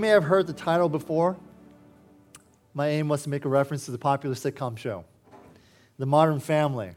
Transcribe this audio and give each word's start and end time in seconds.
may 0.00 0.08
have 0.08 0.24
heard 0.24 0.46
the 0.46 0.52
title 0.52 0.88
before. 0.88 1.36
My 2.72 2.88
aim 2.88 3.08
was 3.08 3.22
to 3.24 3.28
make 3.28 3.44
a 3.44 3.48
reference 3.48 3.84
to 3.84 3.90
the 3.90 3.98
popular 3.98 4.34
sitcom 4.34 4.76
show, 4.76 5.04
The 5.98 6.06
Modern 6.06 6.40
Family. 6.40 6.92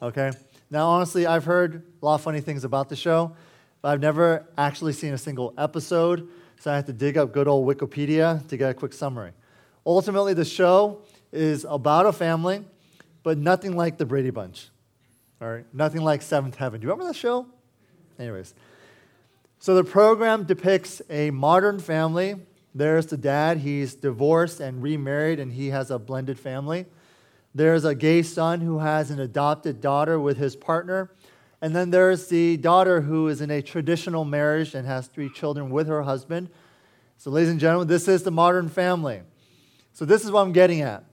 Okay? 0.00 0.32
Now, 0.70 0.88
honestly, 0.88 1.26
I've 1.26 1.44
heard 1.44 1.82
a 2.00 2.04
lot 2.04 2.14
of 2.14 2.22
funny 2.22 2.40
things 2.40 2.64
about 2.64 2.88
the 2.88 2.96
show, 2.96 3.36
but 3.82 3.88
I've 3.90 4.00
never 4.00 4.46
actually 4.56 4.94
seen 4.94 5.12
a 5.12 5.18
single 5.18 5.52
episode, 5.58 6.28
so 6.58 6.72
I 6.72 6.76
had 6.76 6.86
to 6.86 6.92
dig 6.92 7.18
up 7.18 7.32
good 7.32 7.46
old 7.46 7.68
Wikipedia 7.68 8.46
to 8.48 8.56
get 8.56 8.70
a 8.70 8.74
quick 8.74 8.94
summary. 8.94 9.32
Ultimately, 9.84 10.32
the 10.32 10.44
show 10.44 11.02
is 11.32 11.66
about 11.68 12.06
a 12.06 12.12
family, 12.12 12.64
but 13.22 13.36
nothing 13.36 13.76
like 13.76 13.98
the 13.98 14.06
Brady 14.06 14.30
Bunch. 14.30 14.70
All 15.42 15.48
right? 15.48 15.66
Nothing 15.74 16.00
like 16.02 16.22
Seventh 16.22 16.56
Heaven. 16.56 16.80
Do 16.80 16.86
you 16.86 16.90
remember 16.90 17.12
that 17.12 17.18
show? 17.18 17.46
Anyways. 18.18 18.54
So 19.62 19.74
the 19.74 19.84
program 19.84 20.44
depicts 20.44 21.02
a 21.10 21.30
modern 21.30 21.80
family. 21.80 22.34
There's 22.74 23.04
the 23.04 23.18
dad. 23.18 23.58
He's 23.58 23.94
divorced 23.94 24.58
and 24.58 24.82
remarried, 24.82 25.38
and 25.38 25.52
he 25.52 25.68
has 25.68 25.90
a 25.90 25.98
blended 25.98 26.40
family. 26.40 26.86
There's 27.54 27.84
a 27.84 27.94
gay 27.94 28.22
son 28.22 28.62
who 28.62 28.78
has 28.78 29.10
an 29.10 29.20
adopted 29.20 29.82
daughter 29.82 30.18
with 30.18 30.38
his 30.38 30.56
partner. 30.56 31.10
And 31.60 31.76
then 31.76 31.90
there's 31.90 32.28
the 32.28 32.56
daughter 32.56 33.02
who 33.02 33.28
is 33.28 33.42
in 33.42 33.50
a 33.50 33.60
traditional 33.60 34.24
marriage 34.24 34.74
and 34.74 34.86
has 34.86 35.08
three 35.08 35.28
children 35.28 35.68
with 35.68 35.88
her 35.88 36.04
husband. 36.04 36.48
So, 37.18 37.30
ladies 37.30 37.50
and 37.50 37.60
gentlemen, 37.60 37.86
this 37.86 38.08
is 38.08 38.22
the 38.22 38.30
modern 38.30 38.70
family. 38.70 39.20
So, 39.92 40.06
this 40.06 40.24
is 40.24 40.30
what 40.30 40.40
I'm 40.40 40.52
getting 40.52 40.80
at. 40.80 41.04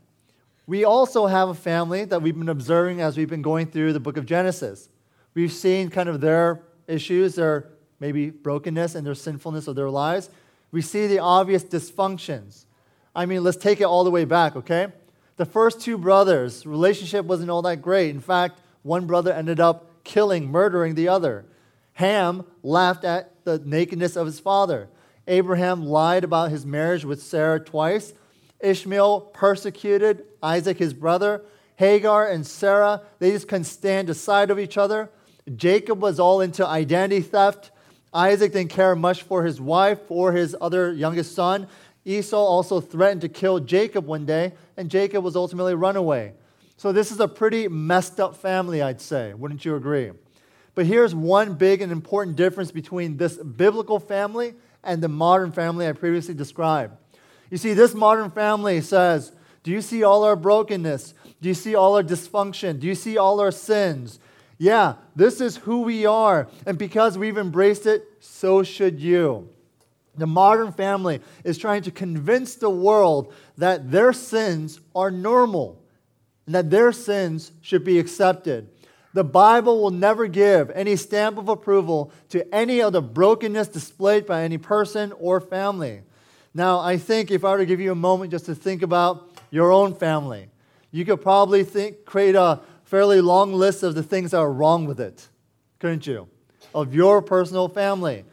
We 0.67 0.85
also 0.85 1.27
have 1.27 1.49
a 1.49 1.53
family 1.53 2.05
that 2.05 2.21
we've 2.21 2.37
been 2.37 2.47
observing 2.47 3.01
as 3.01 3.17
we've 3.17 3.29
been 3.29 3.41
going 3.41 3.67
through 3.67 3.91
the 3.91 3.99
book 3.99 4.15
of 4.15 4.25
Genesis. 4.25 4.87
We've 5.33 5.51
seen 5.51 5.89
kind 5.89 6.07
of 6.07 6.21
their 6.21 6.61
issues, 6.87 7.35
their 7.35 7.71
maybe 7.99 8.29
brokenness 8.29 8.95
and 8.95 9.05
their 9.05 9.15
sinfulness 9.15 9.67
of 9.67 9.75
their 9.75 9.89
lives. 9.89 10.29
We 10.71 10.81
see 10.81 11.07
the 11.07 11.19
obvious 11.19 11.63
dysfunctions. 11.63 12.65
I 13.15 13.25
mean, 13.25 13.43
let's 13.43 13.57
take 13.57 13.81
it 13.81 13.85
all 13.85 14.03
the 14.03 14.11
way 14.11 14.25
back, 14.25 14.55
okay? 14.55 14.87
The 15.37 15.45
first 15.45 15.81
two 15.81 15.97
brothers' 15.97 16.65
relationship 16.65 17.25
wasn't 17.25 17.49
all 17.49 17.61
that 17.63 17.81
great. 17.81 18.09
In 18.09 18.19
fact, 18.19 18.59
one 18.83 19.05
brother 19.07 19.31
ended 19.31 19.59
up 19.59 20.03
killing, 20.03 20.49
murdering 20.49 20.95
the 20.95 21.07
other. 21.07 21.45
Ham 21.93 22.45
laughed 22.63 23.03
at 23.03 23.43
the 23.43 23.59
nakedness 23.59 24.15
of 24.15 24.25
his 24.25 24.39
father. 24.39 24.87
Abraham 25.27 25.85
lied 25.85 26.23
about 26.23 26.51
his 26.51 26.65
marriage 26.65 27.03
with 27.03 27.21
Sarah 27.21 27.59
twice. 27.59 28.13
Ishmael 28.59 29.21
persecuted 29.33 30.23
Isaac, 30.41 30.77
his 30.77 30.93
brother. 30.93 31.43
Hagar 31.75 32.27
and 32.27 32.45
Sarah, 32.45 33.01
they 33.19 33.31
just 33.31 33.47
couldn't 33.47 33.65
stand 33.65 34.09
aside 34.09 34.49
of 34.49 34.59
each 34.59 34.77
other. 34.77 35.09
Jacob 35.55 36.01
was 36.01 36.19
all 36.19 36.41
into 36.41 36.65
identity 36.65 37.21
theft. 37.21 37.71
Isaac 38.13 38.53
didn't 38.53 38.71
care 38.71 38.95
much 38.95 39.23
for 39.23 39.43
his 39.43 39.59
wife 39.59 39.99
or 40.09 40.31
his 40.31 40.55
other 40.59 40.93
youngest 40.93 41.35
son. 41.35 41.67
Esau 42.05 42.37
also 42.37 42.79
threatened 42.79 43.21
to 43.21 43.29
kill 43.29 43.59
Jacob 43.59 44.05
one 44.05 44.25
day, 44.25 44.53
and 44.77 44.89
Jacob 44.89 45.23
was 45.23 45.35
ultimately 45.35 45.75
run 45.75 45.95
away. 45.95 46.33
So 46.77 46.91
this 46.91 47.11
is 47.11 47.19
a 47.19 47.27
pretty 47.27 47.67
messed 47.67 48.19
up 48.19 48.37
family, 48.37 48.81
I'd 48.81 49.01
say. 49.01 49.33
Wouldn't 49.33 49.65
you 49.65 49.75
agree? 49.75 50.11
But 50.75 50.85
here's 50.85 51.15
one 51.15 51.55
big 51.55 51.81
and 51.81 51.91
important 51.91 52.35
difference 52.35 52.71
between 52.71 53.17
this 53.17 53.35
biblical 53.35 53.99
family 53.99 54.53
and 54.83 55.01
the 55.01 55.07
modern 55.07 55.51
family 55.51 55.87
I 55.87 55.93
previously 55.93 56.35
described. 56.35 56.95
You 57.49 57.57
see, 57.57 57.73
this 57.73 57.93
modern 57.93 58.29
family 58.29 58.81
says, 58.81 59.31
Do 59.63 59.71
you 59.71 59.81
see 59.81 60.03
all 60.03 60.23
our 60.23 60.35
brokenness? 60.35 61.13
Do 61.41 61.49
you 61.49 61.55
see 61.55 61.73
all 61.75 61.95
our 61.95 62.03
dysfunction? 62.03 62.79
Do 62.79 62.87
you 62.87 62.95
see 62.95 63.17
all 63.17 63.39
our 63.39 63.51
sins? 63.51 64.19
Yeah, 64.57 64.95
this 65.15 65.39
is 65.39 65.57
who 65.57 65.81
we 65.81 66.05
are. 66.05 66.47
And 66.65 66.77
because 66.77 67.17
we've 67.17 67.37
embraced 67.37 67.85
it, 67.85 68.03
so 68.19 68.63
should 68.63 68.99
you. 68.99 69.49
The 70.15 70.27
modern 70.27 70.71
family 70.71 71.21
is 71.43 71.57
trying 71.57 71.83
to 71.83 71.91
convince 71.91 72.55
the 72.55 72.69
world 72.69 73.33
that 73.57 73.91
their 73.91 74.13
sins 74.13 74.79
are 74.95 75.11
normal 75.11 75.81
and 76.47 76.55
that 76.55 76.71
their 76.71 76.91
sins 76.91 77.51
should 77.61 77.83
be 77.83 77.99
accepted. 77.99 78.69
The 79.13 79.23
Bible 79.23 79.81
will 79.81 79.91
never 79.91 80.27
give 80.27 80.71
any 80.71 80.95
stamp 80.95 81.37
of 81.37 81.49
approval 81.49 82.11
to 82.29 82.53
any 82.53 82.81
of 82.81 82.93
the 82.93 83.01
brokenness 83.01 83.67
displayed 83.67 84.25
by 84.25 84.43
any 84.43 84.57
person 84.57 85.11
or 85.19 85.39
family. 85.39 86.01
Now, 86.53 86.79
I 86.79 86.97
think 86.97 87.29
if 87.29 87.45
I 87.45 87.51
were 87.51 87.57
to 87.59 87.65
give 87.65 87.79
you 87.79 87.91
a 87.91 87.95
moment 87.95 88.31
just 88.31 88.45
to 88.45 88.55
think 88.55 88.81
about 88.81 89.29
your 89.51 89.71
own 89.71 89.93
family, 89.93 90.49
you 90.91 91.05
could 91.05 91.21
probably 91.21 91.63
think, 91.63 92.05
create 92.05 92.35
a, 92.35 92.61
fairly 92.87 93.19
long 93.19 93.53
list 93.53 93.83
of 93.83 93.95
the 93.95 94.03
things 94.03 94.31
that 94.31 94.37
are 94.37 94.51
wrong 94.51 94.85
with 94.85 94.99
it, 94.99 95.27
couldn't 95.79 96.07
you? 96.07 96.27
Of 96.73 96.95
your 96.95 97.21
personal 97.21 97.67
family. 97.67 98.23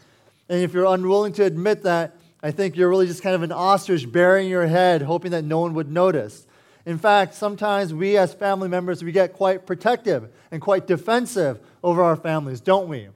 And 0.48 0.62
if 0.62 0.72
you're 0.72 0.86
unwilling 0.86 1.32
to 1.34 1.44
admit 1.44 1.82
that, 1.82 2.16
I 2.40 2.52
think 2.52 2.76
you're 2.76 2.88
really 2.88 3.08
just 3.08 3.20
kind 3.20 3.34
of 3.34 3.42
an 3.42 3.50
ostrich 3.50 4.10
burying 4.10 4.48
your 4.48 4.68
head, 4.68 5.02
hoping 5.02 5.32
that 5.32 5.44
no 5.44 5.58
one 5.58 5.74
would 5.74 5.90
notice. 5.90 6.46
In 6.86 6.98
fact, 6.98 7.34
sometimes 7.34 7.92
we 7.92 8.16
as 8.16 8.32
family 8.32 8.68
members, 8.68 9.02
we 9.02 9.10
get 9.10 9.32
quite 9.32 9.66
protective 9.66 10.28
and 10.52 10.62
quite 10.62 10.86
defensive 10.86 11.58
over 11.82 12.02
our 12.02 12.14
families, 12.14 12.60
don't 12.60 12.88
we? 12.88 13.08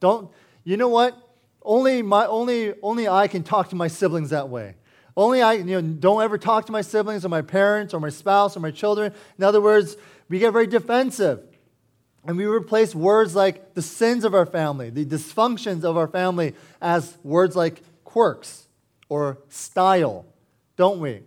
Don't, 0.00 0.30
you 0.62 0.76
know 0.76 0.88
what? 0.88 1.16
Only, 1.62 2.02
my, 2.02 2.26
only, 2.26 2.74
only 2.82 3.08
I 3.08 3.28
can 3.28 3.44
talk 3.44 3.70
to 3.70 3.76
my 3.76 3.88
siblings 3.88 4.30
that 4.30 4.50
way. 4.50 4.74
Only 5.16 5.40
I, 5.40 5.54
you 5.54 5.64
know, 5.64 5.80
don't 5.80 6.22
ever 6.22 6.36
talk 6.36 6.66
to 6.66 6.72
my 6.72 6.82
siblings 6.82 7.24
or 7.24 7.28
my 7.28 7.42
parents 7.42 7.94
or 7.94 8.00
my 8.00 8.08
spouse 8.08 8.56
or 8.56 8.60
my 8.60 8.70
children. 8.70 9.12
In 9.38 9.44
other 9.44 9.60
words, 9.60 9.96
we 10.32 10.38
get 10.38 10.50
very 10.50 10.66
defensive. 10.66 11.42
And 12.24 12.38
we 12.38 12.46
replace 12.46 12.94
words 12.94 13.34
like 13.34 13.74
the 13.74 13.82
sins 13.82 14.24
of 14.24 14.34
our 14.34 14.46
family, 14.46 14.88
the 14.88 15.04
dysfunctions 15.04 15.84
of 15.84 15.98
our 15.98 16.08
family, 16.08 16.54
as 16.80 17.18
words 17.22 17.54
like 17.54 17.82
quirks 18.04 18.66
or 19.10 19.38
style, 19.50 20.24
don't 20.76 21.00
we? 21.00 21.20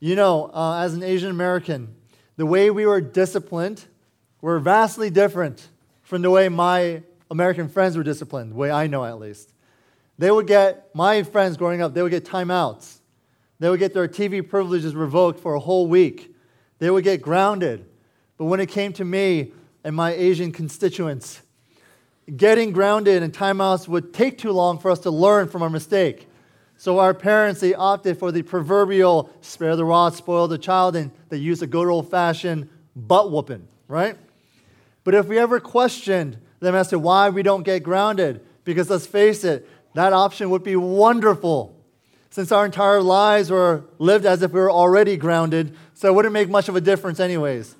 You 0.00 0.16
know, 0.16 0.50
uh, 0.52 0.80
as 0.80 0.94
an 0.94 1.04
Asian 1.04 1.30
American, 1.30 1.94
the 2.36 2.46
way 2.46 2.70
we 2.70 2.84
were 2.84 3.00
disciplined 3.00 3.84
were 4.40 4.58
vastly 4.58 5.08
different 5.08 5.68
from 6.02 6.22
the 6.22 6.30
way 6.30 6.48
my 6.48 7.04
American 7.30 7.68
friends 7.68 7.96
were 7.96 8.02
disciplined, 8.02 8.50
the 8.50 8.56
way 8.56 8.72
I 8.72 8.88
know 8.88 9.04
at 9.04 9.20
least. 9.20 9.52
They 10.18 10.32
would 10.32 10.48
get, 10.48 10.92
my 10.96 11.22
friends 11.22 11.56
growing 11.56 11.80
up, 11.80 11.94
they 11.94 12.02
would 12.02 12.10
get 12.10 12.24
timeouts. 12.24 12.96
They 13.60 13.70
would 13.70 13.78
get 13.78 13.94
their 13.94 14.08
TV 14.08 14.48
privileges 14.48 14.96
revoked 14.96 15.38
for 15.38 15.54
a 15.54 15.60
whole 15.60 15.86
week. 15.86 16.34
They 16.80 16.90
would 16.90 17.04
get 17.04 17.22
grounded. 17.22 17.86
But 18.40 18.46
when 18.46 18.58
it 18.58 18.70
came 18.70 18.94
to 18.94 19.04
me 19.04 19.52
and 19.84 19.94
my 19.94 20.12
Asian 20.12 20.50
constituents, 20.50 21.42
getting 22.34 22.72
grounded 22.72 23.22
and 23.22 23.34
timeouts 23.34 23.86
would 23.86 24.14
take 24.14 24.38
too 24.38 24.50
long 24.50 24.78
for 24.78 24.90
us 24.90 25.00
to 25.00 25.10
learn 25.10 25.48
from 25.48 25.62
our 25.62 25.68
mistake. 25.68 26.26
So 26.78 27.00
our 27.00 27.12
parents, 27.12 27.60
they 27.60 27.74
opted 27.74 28.18
for 28.18 28.32
the 28.32 28.40
proverbial 28.40 29.28
spare 29.42 29.76
the 29.76 29.84
rod, 29.84 30.14
spoil 30.14 30.48
the 30.48 30.56
child, 30.56 30.96
and 30.96 31.10
they 31.28 31.36
used 31.36 31.62
a 31.62 31.66
good 31.66 31.86
old 31.86 32.10
fashioned 32.10 32.70
butt 32.96 33.30
whooping, 33.30 33.68
right? 33.88 34.16
But 35.04 35.14
if 35.14 35.26
we 35.26 35.38
ever 35.38 35.60
questioned 35.60 36.38
them 36.60 36.74
as 36.74 36.88
to 36.88 36.98
why 36.98 37.28
we 37.28 37.42
don't 37.42 37.62
get 37.62 37.82
grounded, 37.82 38.42
because 38.64 38.88
let's 38.88 39.06
face 39.06 39.44
it, 39.44 39.68
that 39.92 40.14
option 40.14 40.48
would 40.48 40.64
be 40.64 40.76
wonderful 40.76 41.76
since 42.30 42.52
our 42.52 42.64
entire 42.64 43.02
lives 43.02 43.50
were 43.50 43.84
lived 43.98 44.24
as 44.24 44.40
if 44.40 44.50
we 44.50 44.60
were 44.60 44.72
already 44.72 45.18
grounded, 45.18 45.76
so 45.92 46.08
it 46.08 46.14
wouldn't 46.14 46.32
make 46.32 46.48
much 46.48 46.70
of 46.70 46.76
a 46.76 46.80
difference, 46.80 47.20
anyways. 47.20 47.76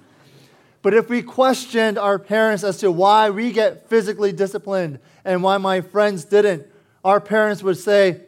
But 0.82 0.94
if 0.94 1.10
we 1.10 1.22
questioned 1.22 1.98
our 1.98 2.18
parents 2.18 2.64
as 2.64 2.78
to 2.78 2.90
why 2.90 3.30
we 3.30 3.52
get 3.52 3.88
physically 3.88 4.32
disciplined 4.32 4.98
and 5.24 5.42
why 5.42 5.58
my 5.58 5.82
friends 5.82 6.24
didn't, 6.24 6.66
our 7.04 7.20
parents 7.20 7.62
would 7.62 7.76
say, 7.76 8.22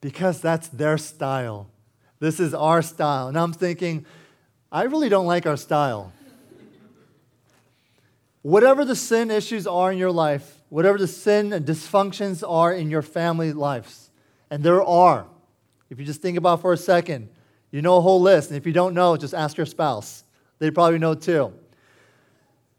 because 0.00 0.40
that's 0.40 0.68
their 0.68 0.98
style. 0.98 1.70
This 2.18 2.40
is 2.40 2.54
our 2.54 2.82
style. 2.82 3.28
And 3.28 3.38
I'm 3.38 3.52
thinking, 3.52 4.04
I 4.72 4.84
really 4.84 5.08
don't 5.08 5.26
like 5.26 5.46
our 5.46 5.56
style. 5.56 6.12
Whatever 8.42 8.84
the 8.84 8.96
sin 8.96 9.30
issues 9.30 9.66
are 9.66 9.90
in 9.92 9.98
your 9.98 10.12
life, 10.12 10.60
whatever 10.68 10.98
the 10.98 11.08
sin 11.08 11.52
and 11.52 11.64
dysfunctions 11.66 12.48
are 12.48 12.72
in 12.72 12.90
your 12.90 13.02
family 13.02 13.52
lives, 13.52 14.10
and 14.50 14.62
there 14.62 14.82
are, 14.82 15.26
if 15.90 15.98
you 15.98 16.04
just 16.04 16.22
think 16.22 16.38
about 16.38 16.60
for 16.60 16.72
a 16.72 16.76
second, 16.76 17.28
you 17.70 17.82
know 17.82 17.96
a 17.96 18.00
whole 18.00 18.20
list. 18.20 18.50
And 18.50 18.56
if 18.56 18.66
you 18.66 18.72
don't 18.72 18.94
know, 18.94 19.16
just 19.16 19.34
ask 19.34 19.56
your 19.56 19.66
spouse. 19.66 20.24
They 20.58 20.70
probably 20.70 20.98
know 20.98 21.14
too. 21.14 21.52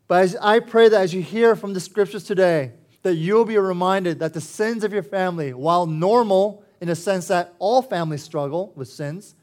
But 0.07 0.35
I 0.41 0.59
pray 0.59 0.89
that 0.89 1.01
as 1.01 1.13
you 1.13 1.21
hear 1.21 1.55
from 1.55 1.73
the 1.73 1.79
scriptures 1.79 2.23
today, 2.23 2.71
that 3.03 3.15
you'll 3.15 3.45
be 3.45 3.57
reminded 3.57 4.19
that 4.19 4.33
the 4.33 4.41
sins 4.41 4.83
of 4.83 4.93
your 4.93 5.03
family, 5.03 5.53
while 5.53 5.85
normal 5.85 6.63
in 6.79 6.87
the 6.87 6.95
sense 6.95 7.27
that 7.27 7.53
all 7.59 7.81
families 7.81 8.23
struggle 8.23 8.71
with 8.75 8.87
sins. 8.87 9.35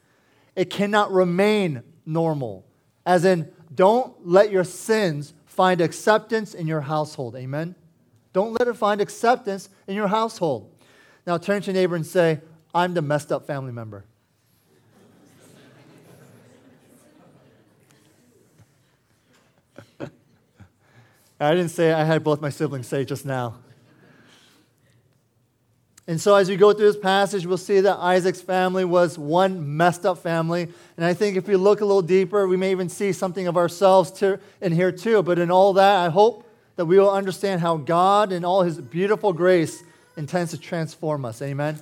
It 0.55 0.69
cannot 0.69 1.11
remain 1.11 1.83
normal. 2.05 2.65
As 3.05 3.25
in, 3.25 3.51
don't 3.73 4.13
let 4.25 4.51
your 4.51 4.63
sins 4.63 5.33
find 5.45 5.81
acceptance 5.81 6.53
in 6.53 6.67
your 6.67 6.81
household. 6.81 7.35
Amen? 7.35 7.75
Don't 8.33 8.57
let 8.59 8.67
it 8.67 8.75
find 8.75 9.01
acceptance 9.01 9.69
in 9.87 9.95
your 9.95 10.07
household. 10.07 10.71
Now 11.27 11.37
turn 11.37 11.61
to 11.61 11.67
your 11.67 11.73
neighbor 11.73 11.95
and 11.95 12.05
say, 12.05 12.41
I'm 12.73 12.93
the 12.93 13.01
messed 13.01 13.31
up 13.31 13.47
family 13.47 13.71
member. 13.71 14.05
I 21.39 21.51
didn't 21.53 21.69
say 21.69 21.91
I 21.91 22.03
had 22.03 22.23
both 22.23 22.41
my 22.41 22.49
siblings 22.49 22.87
say 22.87 23.03
just 23.03 23.25
now. 23.25 23.55
And 26.07 26.21
so, 26.21 26.35
as 26.35 26.47
we 26.47 26.55
go 26.55 26.71
through 26.71 26.85
this 26.85 27.01
passage, 27.01 27.47
we'll 27.47 27.57
see 27.57 27.79
that 27.79 27.97
Isaac's 27.97 28.41
family 28.41 28.85
was 28.85 29.17
one 29.17 29.75
messed 29.75 30.05
up 30.05 30.19
family. 30.19 30.67
And 30.97 31.05
I 31.05 31.15
think 31.15 31.35
if 31.35 31.47
we 31.47 31.55
look 31.55 31.81
a 31.81 31.85
little 31.85 32.03
deeper, 32.03 32.47
we 32.47 32.57
may 32.57 32.69
even 32.71 32.89
see 32.89 33.11
something 33.11 33.47
of 33.47 33.57
ourselves 33.57 34.11
to, 34.19 34.39
in 34.61 34.71
here 34.71 34.91
too. 34.91 35.23
But 35.23 35.39
in 35.39 35.49
all 35.49 35.73
that, 35.73 36.05
I 36.05 36.09
hope 36.09 36.47
that 36.75 36.85
we 36.85 36.99
will 36.99 37.09
understand 37.09 37.61
how 37.61 37.77
God, 37.77 38.31
in 38.31 38.45
all 38.45 38.61
his 38.61 38.79
beautiful 38.79 39.33
grace, 39.33 39.83
intends 40.15 40.51
to 40.51 40.59
transform 40.59 41.25
us. 41.25 41.41
Amen. 41.41 41.79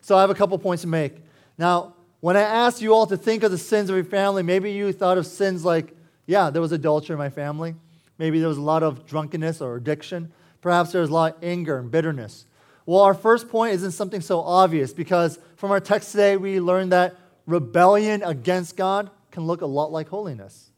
So, 0.00 0.16
I 0.16 0.22
have 0.22 0.30
a 0.30 0.34
couple 0.34 0.58
points 0.58 0.82
to 0.82 0.88
make. 0.88 1.14
Now, 1.56 1.94
when 2.18 2.36
I 2.36 2.42
asked 2.42 2.82
you 2.82 2.92
all 2.92 3.06
to 3.06 3.16
think 3.16 3.44
of 3.44 3.52
the 3.52 3.58
sins 3.58 3.90
of 3.90 3.94
your 3.94 4.04
family, 4.04 4.42
maybe 4.42 4.72
you 4.72 4.92
thought 4.92 5.18
of 5.18 5.26
sins 5.26 5.64
like, 5.64 5.94
yeah, 6.26 6.50
there 6.50 6.62
was 6.62 6.72
adultery 6.72 7.14
in 7.14 7.18
my 7.18 7.30
family. 7.30 7.76
Maybe 8.22 8.38
there 8.38 8.48
was 8.48 8.56
a 8.58 8.62
lot 8.62 8.84
of 8.84 9.04
drunkenness 9.04 9.60
or 9.60 9.74
addiction. 9.74 10.30
Perhaps 10.60 10.92
there 10.92 11.00
was 11.00 11.10
a 11.10 11.12
lot 11.12 11.34
of 11.34 11.42
anger 11.42 11.76
and 11.80 11.90
bitterness. 11.90 12.46
Well, 12.86 13.00
our 13.00 13.14
first 13.14 13.48
point 13.48 13.74
isn't 13.74 13.90
something 13.90 14.20
so 14.20 14.42
obvious 14.42 14.92
because 14.92 15.40
from 15.56 15.72
our 15.72 15.80
text 15.80 16.12
today, 16.12 16.36
we 16.36 16.60
learned 16.60 16.92
that 16.92 17.16
rebellion 17.46 18.22
against 18.22 18.76
God 18.76 19.10
can 19.32 19.42
look 19.42 19.60
a 19.60 19.66
lot 19.66 19.90
like 19.90 20.08
holiness. 20.08 20.70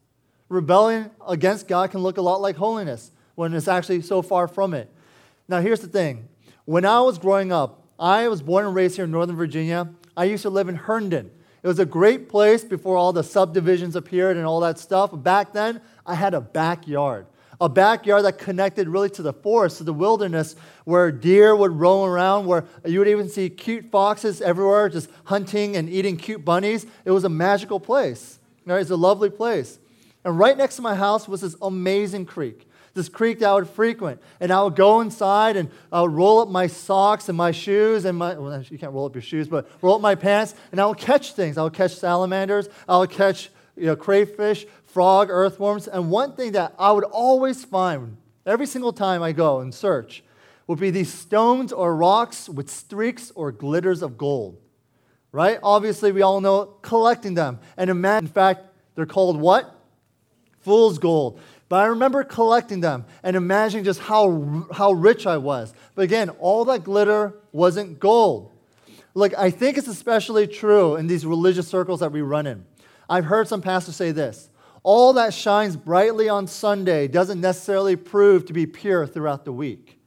Rebellion 0.49 1.11
against 1.27 1.67
God 1.67 1.91
can 1.91 1.99
look 1.99 2.17
a 2.17 2.21
lot 2.23 2.41
like 2.41 2.55
holiness 2.55 3.11
when 3.35 3.53
it's 3.53 3.67
actually 3.67 4.01
so 4.01 4.23
far 4.23 4.47
from 4.47 4.73
it. 4.73 4.89
Now, 5.47 5.61
here's 5.61 5.81
the 5.81 5.87
thing 5.87 6.27
when 6.65 6.83
I 6.83 7.01
was 7.01 7.19
growing 7.19 7.51
up, 7.51 7.83
I 7.99 8.27
was 8.27 8.41
born 8.41 8.65
and 8.65 8.73
raised 8.73 8.95
here 8.95 9.05
in 9.05 9.11
Northern 9.11 9.35
Virginia. 9.35 9.89
I 10.17 10.23
used 10.23 10.41
to 10.41 10.49
live 10.49 10.67
in 10.67 10.77
Herndon. 10.77 11.29
It 11.61 11.67
was 11.67 11.77
a 11.77 11.85
great 11.85 12.27
place 12.27 12.63
before 12.63 12.97
all 12.97 13.13
the 13.13 13.23
subdivisions 13.23 13.95
appeared 13.95 14.35
and 14.35 14.47
all 14.47 14.61
that 14.61 14.79
stuff. 14.79 15.11
Back 15.13 15.53
then, 15.53 15.79
I 16.07 16.15
had 16.15 16.33
a 16.33 16.41
backyard 16.41 17.27
a 17.59 17.69
backyard 17.69 18.25
that 18.25 18.37
connected 18.37 18.87
really 18.87 19.09
to 19.11 19.21
the 19.21 19.33
forest, 19.33 19.77
to 19.77 19.83
the 19.83 19.93
wilderness, 19.93 20.55
where 20.83 21.11
deer 21.11 21.55
would 21.55 21.71
roam 21.71 22.09
around, 22.09 22.45
where 22.45 22.65
you 22.85 22.99
would 22.99 23.07
even 23.07 23.29
see 23.29 23.49
cute 23.49 23.91
foxes 23.91 24.41
everywhere, 24.41 24.89
just 24.89 25.09
hunting 25.25 25.75
and 25.75 25.89
eating 25.89 26.17
cute 26.17 26.43
bunnies. 26.43 26.85
It 27.05 27.11
was 27.11 27.23
a 27.23 27.29
magical 27.29 27.79
place. 27.79 28.39
Right? 28.65 28.81
It's 28.81 28.89
a 28.89 28.95
lovely 28.95 29.29
place. 29.29 29.79
And 30.23 30.39
right 30.39 30.57
next 30.57 30.77
to 30.77 30.81
my 30.81 30.95
house 30.95 31.27
was 31.27 31.41
this 31.41 31.55
amazing 31.61 32.25
creek. 32.25 32.67
This 32.95 33.09
creek 33.09 33.39
that 33.39 33.49
I 33.49 33.53
would 33.53 33.69
frequent. 33.69 34.21
And 34.39 34.51
I 34.51 34.63
would 34.63 34.75
go 34.75 35.01
inside 35.01 35.57
and 35.57 35.69
I 35.91 36.01
would 36.01 36.13
roll 36.13 36.39
up 36.39 36.49
my 36.49 36.67
socks 36.67 37.29
and 37.29 37.37
my 37.37 37.51
shoes 37.51 38.05
and 38.05 38.17
my, 38.17 38.33
well, 38.35 38.63
you 38.63 38.79
can't 38.79 38.93
roll 38.93 39.05
up 39.05 39.13
your 39.13 39.21
shoes, 39.21 39.47
but 39.47 39.69
roll 39.81 39.95
up 39.95 40.01
my 40.01 40.15
pants 40.15 40.55
and 40.71 40.79
I 40.79 40.85
would 40.85 40.97
catch 40.97 41.33
things. 41.33 41.57
I 41.57 41.63
would 41.63 41.73
catch 41.73 41.95
salamanders. 41.95 42.69
I 42.87 42.97
would 42.97 43.11
catch 43.11 43.49
you 43.75 43.85
know, 43.85 43.95
crayfish, 43.95 44.65
frog, 44.95 45.27
earthworms. 45.29 45.89
And 45.89 46.09
one 46.09 46.37
thing 46.37 46.53
that 46.53 46.73
I 46.79 46.93
would 46.93 47.03
always 47.03 47.65
find 47.65 48.15
every 48.45 48.65
single 48.65 48.93
time 48.93 49.21
I 49.21 49.33
go 49.33 49.59
and 49.59 49.73
search 49.73 50.23
would 50.67 50.79
be 50.79 50.89
these 50.89 51.13
stones 51.13 51.73
or 51.73 51.93
rocks 51.93 52.47
with 52.47 52.69
streaks 52.69 53.29
or 53.35 53.51
glitters 53.51 54.01
of 54.01 54.17
gold. 54.17 54.57
Right? 55.33 55.59
Obviously, 55.61 56.13
we 56.13 56.21
all 56.21 56.39
know 56.39 56.77
collecting 56.81 57.33
them. 57.33 57.59
And 57.75 57.89
in 57.89 58.27
fact, 58.27 58.67
they're 58.95 59.05
called 59.05 59.37
what? 59.37 59.75
Fool's 60.61 60.97
gold. 60.97 61.41
But 61.67 61.81
I 61.81 61.87
remember 61.87 62.23
collecting 62.23 62.79
them 62.79 63.03
and 63.21 63.35
imagining 63.35 63.83
just 63.83 63.99
how, 63.99 64.65
how 64.71 64.93
rich 64.93 65.27
I 65.27 65.35
was. 65.35 65.73
But 65.95 66.03
again, 66.03 66.29
all 66.39 66.63
that 66.65 66.85
glitter 66.85 67.33
wasn't 67.51 67.99
gold. 67.99 68.49
Look, 69.13 69.33
I 69.37 69.49
think 69.49 69.77
it's 69.77 69.89
especially 69.89 70.47
true 70.47 70.95
in 70.95 71.07
these 71.07 71.25
religious 71.25 71.67
circles 71.67 71.99
that 71.99 72.13
we 72.13 72.21
run 72.21 72.47
in. 72.47 72.65
I've 73.09 73.25
heard 73.25 73.49
some 73.49 73.61
pastors 73.61 73.97
say 73.97 74.13
this 74.13 74.49
all 74.85 75.13
that 75.13 75.33
shines 75.33 75.75
brightly 75.75 76.29
on 76.29 76.45
Sunday 76.45 77.07
doesn't 77.07 77.41
necessarily 77.41 77.95
prove 77.95 78.45
to 78.45 78.53
be 78.53 78.67
pure 78.67 79.07
throughout 79.07 79.43
the 79.43 79.51
week. 79.51 79.99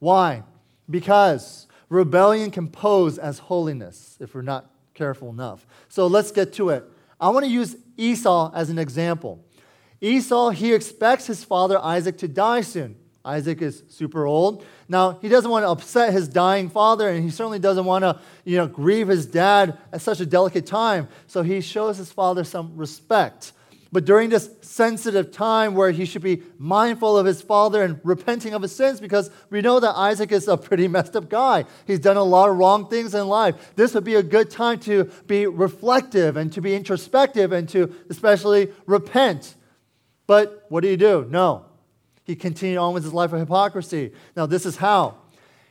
Why? 0.00 0.42
Because 0.90 1.68
rebellion 1.88 2.50
can 2.50 2.66
pose 2.68 3.16
as 3.16 3.38
holiness 3.38 4.16
if 4.18 4.34
we're 4.34 4.42
not 4.42 4.72
careful 4.92 5.30
enough. 5.30 5.64
So 5.88 6.08
let's 6.08 6.32
get 6.32 6.52
to 6.54 6.70
it. 6.70 6.84
I 7.20 7.28
want 7.30 7.46
to 7.46 7.50
use 7.50 7.76
Esau 7.96 8.50
as 8.52 8.70
an 8.70 8.78
example. 8.80 9.38
Esau, 10.00 10.50
he 10.50 10.74
expects 10.74 11.28
his 11.28 11.44
father 11.44 11.78
Isaac 11.78 12.18
to 12.18 12.26
die 12.26 12.62
soon. 12.62 12.96
Isaac 13.24 13.62
is 13.62 13.84
super 13.86 14.26
old. 14.26 14.64
Now, 14.88 15.20
he 15.22 15.28
doesn't 15.28 15.50
want 15.50 15.62
to 15.62 15.68
upset 15.68 16.12
his 16.12 16.26
dying 16.26 16.70
father, 16.70 17.08
and 17.08 17.22
he 17.22 17.30
certainly 17.30 17.60
doesn't 17.60 17.84
want 17.84 18.02
to, 18.02 18.18
you 18.44 18.56
know, 18.56 18.66
grieve 18.66 19.06
his 19.06 19.26
dad 19.26 19.78
at 19.92 20.00
such 20.00 20.18
a 20.18 20.26
delicate 20.26 20.66
time. 20.66 21.06
So 21.28 21.42
he 21.42 21.60
shows 21.60 21.98
his 21.98 22.10
father 22.10 22.42
some 22.42 22.76
respect. 22.76 23.52
But 23.90 24.04
during 24.04 24.28
this 24.28 24.50
sensitive 24.60 25.32
time 25.32 25.74
where 25.74 25.90
he 25.90 26.04
should 26.04 26.20
be 26.20 26.42
mindful 26.58 27.16
of 27.16 27.24
his 27.24 27.40
father 27.40 27.82
and 27.82 27.98
repenting 28.04 28.52
of 28.52 28.60
his 28.60 28.76
sins, 28.76 29.00
because 29.00 29.30
we 29.48 29.62
know 29.62 29.80
that 29.80 29.96
Isaac 29.96 30.30
is 30.30 30.46
a 30.46 30.58
pretty 30.58 30.88
messed 30.88 31.16
up 31.16 31.30
guy. 31.30 31.64
He's 31.86 31.98
done 31.98 32.18
a 32.18 32.22
lot 32.22 32.50
of 32.50 32.58
wrong 32.58 32.88
things 32.88 33.14
in 33.14 33.28
life. 33.28 33.72
This 33.76 33.94
would 33.94 34.04
be 34.04 34.16
a 34.16 34.22
good 34.22 34.50
time 34.50 34.78
to 34.80 35.04
be 35.26 35.46
reflective 35.46 36.36
and 36.36 36.52
to 36.52 36.60
be 36.60 36.74
introspective 36.74 37.50
and 37.52 37.66
to 37.70 37.94
especially 38.10 38.70
repent. 38.84 39.54
But 40.26 40.66
what 40.68 40.82
do 40.82 40.88
you 40.88 40.98
do? 40.98 41.26
No. 41.30 41.64
He 42.24 42.36
continued 42.36 42.76
on 42.76 42.92
with 42.92 43.04
his 43.04 43.14
life 43.14 43.32
of 43.32 43.40
hypocrisy. 43.40 44.12
Now, 44.36 44.44
this 44.44 44.66
is 44.66 44.76
how. 44.76 45.14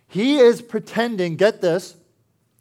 He 0.08 0.38
is 0.38 0.64
pretending, 0.64 1.36
get 1.36 1.62
this, 1.62 1.96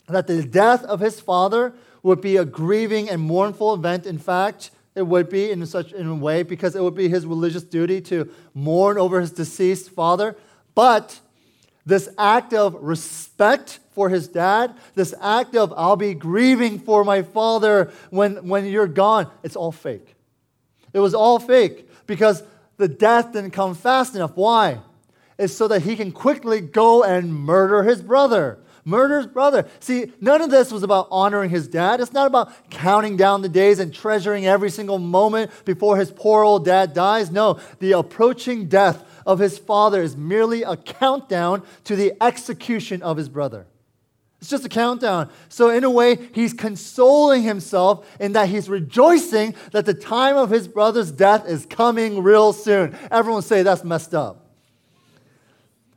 that 0.07 0.27
the 0.27 0.43
death 0.45 0.85
of 0.85 1.01
his 1.01 1.19
father 1.19 1.73
would 2.03 2.21
be 2.21 2.37
a 2.37 2.45
grieving 2.45 3.09
and 3.09 3.23
mournful 3.23 3.73
event. 3.73 4.05
In 4.05 4.19
fact, 4.19 4.71
it 4.97 5.07
would 5.07 5.29
be 5.29 5.51
in 5.51 5.65
such 5.67 5.93
in 5.93 6.07
a 6.07 6.15
way 6.15 6.43
because 6.43 6.75
it 6.75 6.83
would 6.83 6.95
be 6.95 7.09
his 7.09 7.27
religious 7.27 7.63
duty 7.63 8.01
to 8.01 8.29
mourn 8.55 8.97
over 8.99 9.21
his 9.21 9.31
deceased 9.31 9.91
father. 9.91 10.35
But 10.75 11.21
this 11.85 12.09
act 12.19 12.55
of 12.55 12.75
respect 12.81 13.79
for 13.93 14.09
his 14.09 14.27
dad, 14.27 14.75
this 14.95 15.15
act 15.21 15.55
of 15.55 15.73
I'll 15.77 15.97
be 15.97 16.15
grieving 16.15 16.79
for 16.79 17.05
my 17.05 17.21
father 17.23 17.93
when, 18.09 18.49
when 18.49 18.65
you're 18.65 18.89
gone, 18.89 19.31
it's 19.43 19.55
all 19.55 19.71
fake. 19.71 20.15
It 20.95 21.01
was 21.01 21.15
all 21.15 21.39
fake 21.39 21.89
because 22.07 22.43
the 22.79 22.89
death 22.89 23.35
didn't 23.35 23.51
come 23.51 23.75
fast 23.75 24.15
enough. 24.15 24.33
Why? 24.35 24.81
It's 25.39 25.55
so 25.55 25.69
that 25.69 25.83
he 25.83 25.95
can 25.95 26.11
quickly 26.11 26.63
go 26.63 27.05
and 27.05 27.35
murder 27.35 27.83
his 27.83 28.01
brother 28.01 28.59
murder 28.87 29.19
his 29.19 29.27
brother. 29.27 29.69
See, 29.81 30.13
none 30.21 30.41
of 30.41 30.51
this 30.51 30.73
was 30.73 30.83
about 30.83 31.09
honoring 31.11 31.51
his 31.51 31.69
dad. 31.69 32.01
It's 32.01 32.13
not 32.13 32.27
about 32.27 32.71
counting 32.71 33.19
down 33.19 33.43
the 33.43 33.49
days 33.49 33.81
and 33.81 33.93
treasuring 33.93 34.47
every 34.47 34.71
single 34.71 34.99
moment 34.99 35.51
before 35.67 35.99
his 35.99 36.11
poor 36.11 36.45
old 36.45 36.65
dad 36.65 36.95
dies. 36.95 37.31
No, 37.31 37.59
the 37.81 37.93
approaching 37.93 38.69
death 38.69 39.05
of 39.27 39.41
his 39.41 39.59
father 39.59 40.01
is 40.01 40.17
merely 40.17 40.63
a 40.63 40.77
countdown 40.77 41.63
to 41.85 41.97
the 41.97 42.15
execution 42.23 43.03
of 43.03 43.19
his 43.19 43.29
brother. 43.29 43.67
It's 44.41 44.51
just 44.51 44.65
a 44.65 44.69
countdown. 44.69 45.31
So, 45.49 45.71
in 45.71 45.83
a 45.83 45.91
way, 45.91 46.29
he's 46.33 46.53
consoling 46.53 47.43
himself 47.43 48.07
in 48.21 48.33
that 48.33 48.49
he's 48.49 48.69
rejoicing 48.69 49.55
that 49.73 49.87
the 49.87 49.95
time 49.95 50.37
of 50.37 50.51
his 50.51 50.69
brother's 50.69 51.11
death 51.11 51.49
is 51.49 51.67
coming 51.67 52.23
real 52.23 52.53
soon. 52.53 52.97
Everyone 53.11 53.43
say 53.43 53.63
that's 53.63 53.83
messed 53.83 54.15
up. 54.15 54.47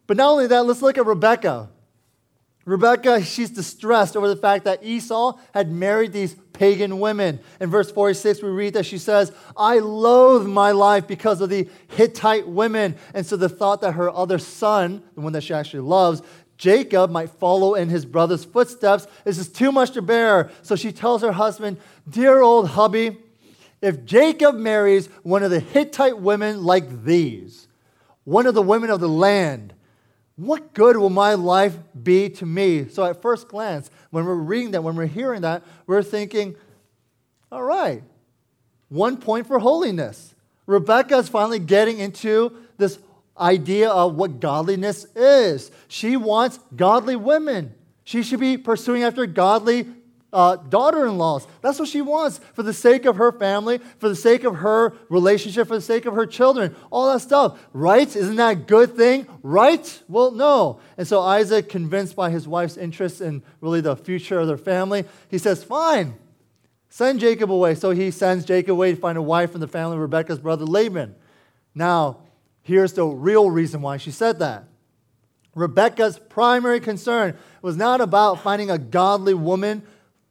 But 0.07 0.17
not 0.17 0.31
only 0.31 0.47
that, 0.47 0.65
let's 0.65 0.81
look 0.81 0.97
at 0.97 1.05
Rebecca. 1.05 1.69
Rebecca, 2.65 3.23
she's 3.23 3.49
distressed 3.49 4.15
over 4.15 4.27
the 4.27 4.35
fact 4.35 4.65
that 4.65 4.83
Esau 4.83 5.39
had 5.53 5.71
married 5.71 6.13
these 6.13 6.35
pagan 6.53 6.99
women. 6.99 7.39
In 7.59 7.69
verse 7.69 7.89
46, 7.89 8.43
we 8.43 8.49
read 8.49 8.73
that 8.73 8.85
she 8.85 8.97
says, 8.97 9.31
I 9.57 9.79
loathe 9.79 10.45
my 10.45 10.71
life 10.71 11.07
because 11.07 11.41
of 11.41 11.49
the 11.49 11.67
Hittite 11.87 12.47
women. 12.47 12.95
And 13.13 13.25
so 13.25 13.37
the 13.37 13.49
thought 13.49 13.81
that 13.81 13.93
her 13.93 14.11
other 14.11 14.37
son, 14.37 15.01
the 15.15 15.21
one 15.21 15.33
that 15.33 15.43
she 15.43 15.53
actually 15.53 15.79
loves, 15.79 16.21
Jacob, 16.57 17.09
might 17.09 17.29
follow 17.29 17.75
in 17.75 17.87
his 17.87 18.05
brother's 18.05 18.43
footsteps 18.43 19.07
is 19.25 19.37
just 19.37 19.55
too 19.55 19.71
much 19.71 19.91
to 19.91 20.01
bear. 20.01 20.51
So 20.61 20.75
she 20.75 20.91
tells 20.91 21.21
her 21.21 21.31
husband, 21.31 21.77
Dear 22.07 22.41
old 22.41 22.67
hubby, 22.69 23.17
if 23.81 24.03
Jacob 24.03 24.55
marries 24.55 25.07
one 25.23 25.41
of 25.41 25.51
the 25.51 25.61
Hittite 25.61 26.19
women 26.19 26.63
like 26.63 27.05
these, 27.05 27.67
one 28.25 28.45
of 28.45 28.53
the 28.53 28.61
women 28.61 28.89
of 28.89 28.99
the 28.99 29.07
land, 29.07 29.73
what 30.39 30.73
good 30.73 30.95
will 30.95 31.09
my 31.09 31.33
life 31.33 31.77
be 32.01 32.29
to 32.29 32.45
me? 32.45 32.87
So, 32.87 33.03
at 33.03 33.21
first 33.21 33.49
glance, 33.49 33.91
when 34.09 34.25
we're 34.25 34.35
reading 34.35 34.71
that, 34.71 34.83
when 34.83 34.95
we're 34.95 35.05
hearing 35.05 35.41
that, 35.41 35.63
we're 35.85 36.01
thinking, 36.01 36.55
all 37.51 37.63
right, 37.63 38.03
one 38.87 39.17
point 39.17 39.47
for 39.47 39.59
holiness. 39.59 40.33
Rebecca 40.65 41.17
is 41.17 41.27
finally 41.27 41.59
getting 41.59 41.99
into 41.99 42.55
this 42.77 42.99
idea 43.37 43.89
of 43.89 44.15
what 44.15 44.39
godliness 44.39 45.05
is. 45.13 45.71
She 45.89 46.15
wants 46.15 46.59
godly 46.73 47.17
women. 47.17 47.75
She 48.05 48.23
should 48.23 48.39
be 48.39 48.57
pursuing 48.57 49.03
after 49.03 49.25
godly 49.25 49.87
uh, 50.31 50.57
daughter 50.57 51.05
in 51.07 51.17
laws. 51.17 51.47
That's 51.61 51.79
what 51.79 51.87
she 51.87 52.01
wants 52.01 52.39
for 52.53 52.63
the 52.63 52.73
sake 52.73 53.05
of 53.05 53.15
her 53.15 53.31
family, 53.31 53.79
for 53.97 54.09
the 54.09 54.15
sake 54.15 54.43
of 54.43 54.57
her 54.57 54.93
relationship, 55.09 55.67
for 55.67 55.75
the 55.75 55.81
sake 55.81 56.05
of 56.05 56.13
her 56.13 56.25
children, 56.25 56.75
all 56.91 57.11
that 57.11 57.21
stuff. 57.21 57.59
Right? 57.73 58.13
Isn't 58.15 58.35
that 58.35 58.51
a 58.51 58.55
good 58.55 58.95
thing? 58.95 59.27
Right? 59.41 60.01
Well, 60.07 60.31
no. 60.31 60.79
And 60.97 61.07
so 61.07 61.21
Isaac, 61.21 61.69
convinced 61.69 62.15
by 62.15 62.29
his 62.29 62.47
wife's 62.47 62.77
interest 62.77 63.21
in 63.21 63.43
really 63.61 63.81
the 63.81 63.95
future 63.95 64.39
of 64.39 64.47
their 64.47 64.57
family, 64.57 65.05
he 65.29 65.37
says, 65.37 65.63
Fine, 65.63 66.15
send 66.89 67.19
Jacob 67.19 67.51
away. 67.51 67.75
So 67.75 67.91
he 67.91 68.11
sends 68.11 68.45
Jacob 68.45 68.73
away 68.73 68.93
to 68.93 68.99
find 68.99 69.17
a 69.17 69.23
wife 69.23 69.51
from 69.51 69.61
the 69.61 69.67
family 69.67 69.95
of 69.95 70.01
Rebekah's 70.01 70.39
brother 70.39 70.65
Laban. 70.65 71.15
Now, 71.73 72.17
here's 72.61 72.93
the 72.93 73.05
real 73.05 73.49
reason 73.49 73.81
why 73.81 73.97
she 73.97 74.11
said 74.11 74.39
that. 74.39 74.65
Rebekah's 75.55 76.19
primary 76.19 76.79
concern 76.79 77.35
was 77.61 77.75
not 77.75 78.01
about 78.01 78.41
finding 78.41 78.69
a 78.69 78.77
godly 78.77 79.33
woman 79.33 79.83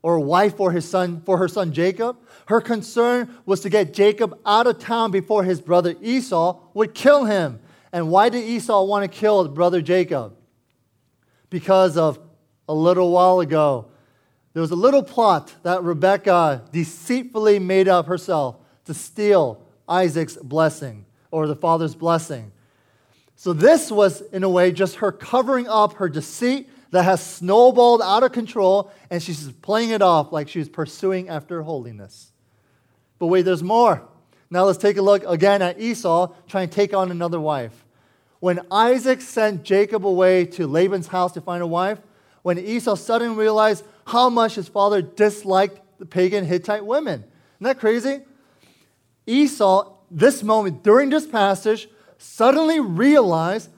or 0.03 0.21
wife 0.21 0.57
for 0.57 0.73
his 0.73 0.89
son 0.89 1.23
for 1.25 1.39
her 1.39 1.49
son 1.49 1.73
Jacob. 1.73 2.17
Her 2.47 2.61
concern 2.61 3.35
was 3.45 3.61
to 3.61 3.71
get 3.71 3.93
Jacob 3.93 4.39
out 4.47 4.67
of 4.67 4.79
town 4.79 5.11
before 5.11 5.45
his 5.45 5.61
brother 5.61 5.95
Esau 6.01 6.61
would 6.75 6.95
kill 6.95 7.25
him. 7.25 7.61
And 7.93 8.11
why 8.11 8.29
did 8.29 8.45
Esau 8.45 8.85
want 8.85 9.11
to 9.11 9.19
kill 9.19 9.43
his 9.45 9.53
brother 9.53 9.81
Jacob? 9.81 10.37
Because 11.51 11.97
of 11.97 12.19
a 12.69 12.75
little 12.75 13.11
while 13.11 13.41
ago, 13.41 13.87
there 14.53 14.61
was 14.61 14.71
a 14.71 14.77
little 14.77 15.03
plot 15.03 15.55
that 15.63 15.83
Rebecca 15.83 16.65
deceitfully 16.73 17.59
made 17.59 17.89
up 17.89 18.07
herself 18.07 18.57
to 18.85 18.95
steal 18.95 19.63
Isaac's 19.89 20.37
blessing 20.37 21.07
or 21.31 21.47
the 21.47 21.57
father's 21.57 21.95
blessing. 21.95 22.53
So, 23.37 23.53
this 23.53 23.93
was, 23.93 24.21
in 24.21 24.43
a 24.43 24.49
way, 24.49 24.73
just 24.73 24.97
her 24.97 25.13
covering 25.13 25.69
up 25.69 25.95
her 25.95 26.09
deceit 26.09 26.69
that 26.91 27.05
has 27.05 27.25
snowballed 27.25 28.03
out 28.03 28.23
of 28.23 28.33
control, 28.33 28.91
and 29.11 29.23
she's 29.23 29.45
just 29.45 29.63
playing 29.63 29.91
it 29.91 30.03
off 30.03 30.33
like 30.33 30.49
she's 30.49 30.69
pursuing 30.69 31.29
after 31.29 31.63
holiness. 31.63 32.33
But 33.19 33.27
wait, 33.27 33.43
there's 33.43 33.63
more. 33.63 34.03
Now 34.51 34.65
let's 34.65 34.79
take 34.79 34.97
a 34.97 35.03
look 35.03 35.25
again 35.27 35.61
at 35.61 35.79
Esau 35.81 36.33
trying 36.47 36.69
to 36.69 36.75
take 36.75 36.95
on 36.95 37.11
another 37.11 37.41
wife. 37.41 37.85
When 38.41 38.61
Isaac 38.71 39.21
sent 39.21 39.65
Jacob 39.65 40.07
away 40.07 40.47
to 40.47 40.67
Laban's 40.67 41.09
house 41.09 41.33
to 41.33 41.41
find 41.41 41.63
a 41.63 41.67
wife, 41.67 41.99
when 42.43 42.59
Esau 42.59 42.95
suddenly 42.95 43.37
realized 43.37 43.85
how 44.07 44.31
much 44.31 44.55
his 44.55 44.69
father 44.69 45.03
disliked 45.03 45.81
the 45.99 46.07
pagan 46.07 46.47
Hittite 46.47 46.87
women. 46.87 47.25
Isn't 47.57 47.65
that 47.65 47.81
crazy? 47.81 48.21
Esau, 49.27 49.93
this 50.11 50.43
moment, 50.43 50.83
during 50.83 51.11
this 51.11 51.27
passage, 51.27 51.89
suddenly 52.17 52.81
realized 52.81 53.69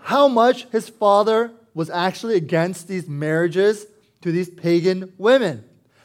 how 0.00 0.26
much 0.26 0.64
his 0.70 0.88
father 0.88 1.52
was 1.76 1.90
actually 1.90 2.36
against 2.36 2.88
these 2.88 3.06
marriages 3.06 3.84
to 4.22 4.32
these 4.32 4.48
pagan 4.48 5.12
women. 5.18 5.62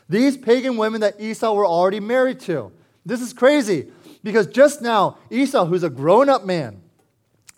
These 0.10 0.36
pagan 0.36 0.76
women 0.76 1.00
that 1.00 1.22
Esau 1.22 1.54
were 1.54 1.66
already 1.66 2.02
married 2.02 2.42
to. 2.42 2.74
This 3.06 3.22
is 3.22 3.32
crazy 3.32 3.90
because 4.22 4.48
just 4.48 4.82
now, 4.82 5.18
Esau, 5.30 5.64
who's 5.64 5.84
a 5.84 5.90
grown 5.90 6.28
up 6.28 6.46
man, 6.46 6.82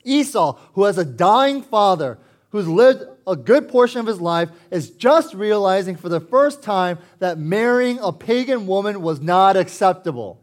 Esau, 0.04 0.60
who 0.74 0.84
has 0.84 1.00
a 1.00 1.04
dying 1.04 1.64
father, 1.64 2.20
who's 2.52 2.68
lived 2.68 3.04
a 3.26 3.36
good 3.36 3.68
portion 3.68 4.00
of 4.00 4.06
his 4.06 4.22
life, 4.22 4.50
is 4.70 4.92
just 4.92 5.34
realizing 5.34 5.96
for 5.96 6.08
the 6.08 6.22
first 6.22 6.62
time 6.62 7.00
that 7.18 7.40
marrying 7.40 7.98
a 8.00 8.14
pagan 8.14 8.68
woman 8.68 9.02
was 9.02 9.22
not 9.22 9.58
acceptable. 9.58 10.40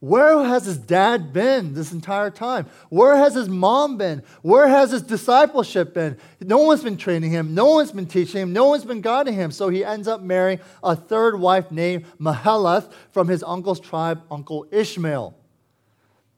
Where 0.00 0.42
has 0.44 0.64
his 0.64 0.78
dad 0.78 1.30
been 1.30 1.74
this 1.74 1.92
entire 1.92 2.30
time? 2.30 2.66
Where 2.88 3.16
has 3.16 3.34
his 3.34 3.50
mom 3.50 3.98
been? 3.98 4.22
Where 4.40 4.66
has 4.66 4.92
his 4.92 5.02
discipleship 5.02 5.92
been? 5.92 6.16
No 6.40 6.58
one's 6.58 6.82
been 6.82 6.96
training 6.96 7.32
him. 7.32 7.54
No 7.54 7.66
one's 7.66 7.92
been 7.92 8.06
teaching 8.06 8.40
him. 8.40 8.52
No 8.54 8.68
one's 8.68 8.86
been 8.86 9.02
guiding 9.02 9.34
him. 9.34 9.50
So 9.50 9.68
he 9.68 9.84
ends 9.84 10.08
up 10.08 10.22
marrying 10.22 10.58
a 10.82 10.96
third 10.96 11.38
wife 11.38 11.70
named 11.70 12.06
Mahalath 12.18 12.90
from 13.12 13.28
his 13.28 13.42
uncle's 13.42 13.78
tribe, 13.78 14.22
Uncle 14.30 14.66
Ishmael. 14.70 15.36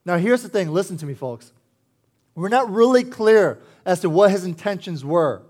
Now, 0.05 0.17
here's 0.17 0.43
the 0.43 0.49
thing 0.49 0.69
listen 0.69 0.97
to 0.97 1.05
me, 1.05 1.13
folks. 1.13 1.53
We're 2.35 2.49
not 2.49 2.69
really 2.69 3.05
clear 3.05 3.59
as 3.85 4.01
to 4.01 4.09
what 4.09 4.31
his 4.31 4.43
intentions 4.43 5.05
were. 5.05 5.41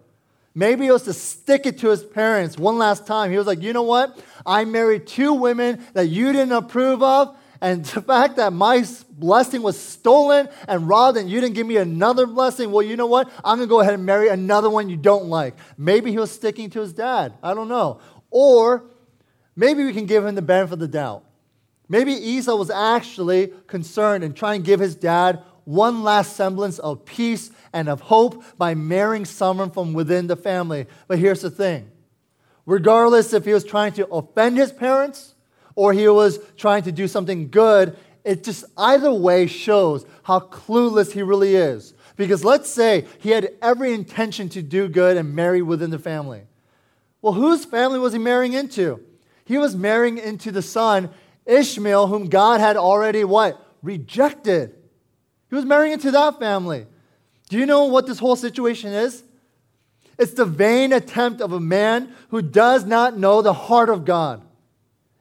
Maybe 0.54 0.86
it 0.86 0.92
was 0.92 1.04
to 1.04 1.14
stick 1.14 1.66
it 1.66 1.80
to 1.80 1.90
his 1.90 2.04
parents 2.04 2.60
one 2.60 2.78
last 2.78 3.08
time. 3.08 3.32
He 3.32 3.38
was 3.40 3.48
like, 3.48 3.64
you 3.64 3.74
know 3.74 3.82
what? 3.82 4.24
I 4.46 4.66
married 4.66 5.08
two 5.08 5.34
women 5.34 5.84
that 5.94 6.10
you 6.10 6.32
didn't 6.32 6.52
approve 6.52 7.02
of 7.02 7.36
and 7.64 7.86
the 7.86 8.02
fact 8.02 8.36
that 8.36 8.52
my 8.52 8.86
blessing 9.10 9.62
was 9.62 9.80
stolen 9.80 10.50
and 10.68 10.86
robbed 10.86 11.18
and 11.18 11.30
you 11.30 11.40
didn't 11.40 11.56
give 11.56 11.66
me 11.66 11.78
another 11.78 12.28
blessing, 12.28 12.74
well, 12.74 12.82
you 12.82 12.98
know 12.98 13.06
what? 13.06 13.32
I'm 13.38 13.58
going 13.58 13.70
to 13.70 13.72
go 13.72 13.80
ahead 13.80 13.94
and 13.94 14.06
marry 14.06 14.28
another 14.28 14.70
one 14.70 14.90
you 14.90 14.98
don't 14.98 15.28
like. 15.28 15.56
Maybe 15.78 16.12
he 16.12 16.18
was 16.18 16.30
sticking 16.30 16.70
to 16.72 16.82
his 16.82 16.92
dad. 16.92 17.36
I 17.42 17.54
don't 17.54 17.70
know. 17.70 18.02
Or 18.32 18.84
maybe 19.56 19.86
we 19.86 19.94
can 19.94 20.06
give 20.06 20.26
him 20.26 20.36
the 20.36 20.42
benefit 20.42 20.74
of 20.74 20.80
the 20.80 20.90
doubt. 20.90 21.24
Maybe 21.88 22.12
Esau 22.12 22.54
was 22.58 22.70
actually 22.70 23.54
concerned 23.68 24.26
and 24.26 24.36
trying 24.36 24.62
to 24.62 24.66
give 24.66 24.82
his 24.82 24.96
dad 24.96 25.42
one 25.64 26.04
last 26.04 26.36
semblance 26.36 26.80
of 26.80 27.06
peace 27.06 27.50
and 27.72 27.88
of 27.88 28.02
hope 28.02 28.44
by 28.58 28.76
marrying 28.76 29.24
someone 29.24 29.72
from 29.72 29.94
within 29.94 30.28
the 30.28 30.36
family. 30.36 30.86
But 31.08 31.18
here's 31.18 31.42
the 31.42 31.50
thing 31.50 31.90
regardless 32.66 33.32
if 33.32 33.46
he 33.46 33.54
was 33.54 33.64
trying 33.64 33.94
to 33.94 34.08
offend 34.08 34.58
his 34.58 34.74
parents 34.74 35.33
or 35.76 35.94
he 35.94 36.08
was 36.08 36.40
trying 36.58 36.84
to 36.84 36.92
do 36.92 37.08
something 37.08 37.50
good, 37.50 37.98
it 38.24 38.44
just 38.44 38.66
either 38.78 39.12
way 39.12 39.48
shows 39.48 40.06
how 40.24 40.40
clueless 40.40 41.12
he 41.12 41.22
really 41.22 41.56
is. 41.56 41.94
Because 42.16 42.46
let's 42.46 42.70
say 42.70 43.06
he 43.20 43.32
had 43.32 43.54
every 43.62 43.94
intention 43.94 44.50
to 44.50 44.62
do 44.62 44.88
good 44.88 45.18
and 45.18 45.36
marry 45.36 45.62
within 45.62 45.90
the 45.90 46.00
family. 46.00 46.44
Well, 47.22 47.34
whose 47.34 47.66
family 47.66 48.00
was 48.00 48.14
he 48.14 48.20
marrying 48.20 48.54
into? 48.54 49.02
He 49.46 49.58
was 49.58 49.76
marrying 49.76 50.18
into 50.18 50.52
the 50.52 50.62
son, 50.62 51.10
Ishmael, 51.46 52.08
whom 52.08 52.30
God 52.30 52.60
had 52.60 52.78
already 52.78 53.24
what? 53.24 53.60
Rejected. 53.82 54.76
He 55.50 55.56
was 55.56 55.66
marrying 55.66 55.94
into 55.94 56.12
that 56.12 56.40
family. 56.40 56.86
Do 57.50 57.58
you 57.58 57.66
know 57.66 57.86
what 57.86 58.08
this 58.08 58.20
whole 58.20 58.36
situation 58.36 58.94
is? 58.94 59.24
It's 60.18 60.34
the 60.34 60.46
vain 60.46 60.94
attempt 60.94 61.42
of 61.42 61.52
a 61.52 61.60
man 61.60 62.14
who 62.30 62.42
does 62.42 62.86
not 62.86 63.18
know 63.18 63.42
the 63.42 63.54
heart 63.54 63.90
of 63.90 64.06
God. 64.06 64.42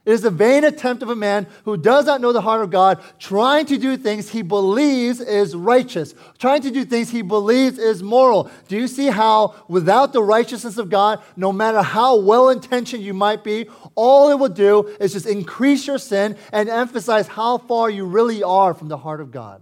It 0.05 0.11
is 0.11 0.21
the 0.21 0.31
vain 0.31 0.65
attempt 0.65 1.01
of 1.01 1.09
a 1.09 1.15
man 1.15 1.47
who 1.63 1.77
does 1.77 2.05
not 2.05 2.19
know 2.19 2.33
the 2.33 2.41
heart 2.41 2.61
of 2.61 2.69
God, 2.69 3.01
trying 3.19 3.65
to 3.67 3.77
do 3.77 3.95
things 3.95 4.29
he 4.29 4.41
believes 4.41 5.21
is 5.21 5.55
righteous, 5.55 6.13
trying 6.37 6.61
to 6.63 6.71
do 6.71 6.83
things 6.83 7.09
he 7.09 7.21
believes 7.21 7.79
is 7.79 8.03
moral. 8.03 8.51
Do 8.67 8.75
you 8.75 8.89
see 8.89 9.07
how, 9.07 9.55
without 9.69 10.11
the 10.11 10.21
righteousness 10.21 10.77
of 10.77 10.89
God, 10.89 11.23
no 11.37 11.53
matter 11.53 11.81
how 11.81 12.17
well 12.17 12.49
intentioned 12.49 13.01
you 13.01 13.13
might 13.13 13.45
be, 13.45 13.69
all 13.95 14.29
it 14.29 14.37
will 14.37 14.49
do 14.49 14.93
is 14.99 15.13
just 15.13 15.25
increase 15.25 15.87
your 15.87 15.99
sin 15.99 16.35
and 16.51 16.67
emphasize 16.67 17.27
how 17.27 17.57
far 17.57 17.89
you 17.89 18.03
really 18.03 18.43
are 18.43 18.73
from 18.73 18.89
the 18.89 18.97
heart 18.97 19.21
of 19.21 19.31
God? 19.31 19.61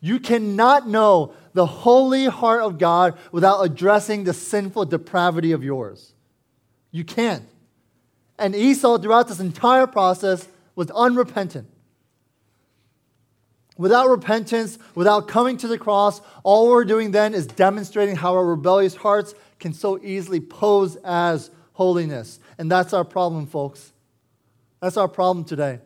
You 0.00 0.20
cannot 0.20 0.86
know 0.86 1.32
the 1.54 1.64
holy 1.64 2.26
heart 2.26 2.60
of 2.60 2.76
God 2.76 3.16
without 3.32 3.62
addressing 3.62 4.24
the 4.24 4.34
sinful 4.34 4.84
depravity 4.84 5.52
of 5.52 5.64
yours. 5.64 6.12
You 6.90 7.02
can't. 7.02 7.42
And 8.38 8.54
Esau, 8.54 8.98
throughout 8.98 9.28
this 9.28 9.40
entire 9.40 9.86
process, 9.86 10.46
was 10.74 10.90
unrepentant. 10.90 11.68
Without 13.78 14.08
repentance, 14.08 14.78
without 14.94 15.28
coming 15.28 15.56
to 15.58 15.68
the 15.68 15.78
cross, 15.78 16.20
all 16.42 16.70
we're 16.70 16.84
doing 16.84 17.10
then 17.10 17.34
is 17.34 17.46
demonstrating 17.46 18.16
how 18.16 18.32
our 18.32 18.44
rebellious 18.44 18.94
hearts 18.94 19.34
can 19.58 19.72
so 19.74 19.98
easily 20.02 20.40
pose 20.40 20.96
as 21.04 21.50
holiness. 21.74 22.40
And 22.56 22.70
that's 22.70 22.94
our 22.94 23.04
problem, 23.04 23.46
folks. 23.46 23.92
That's 24.80 24.96
our 24.96 25.08
problem 25.08 25.44
today. 25.44 25.80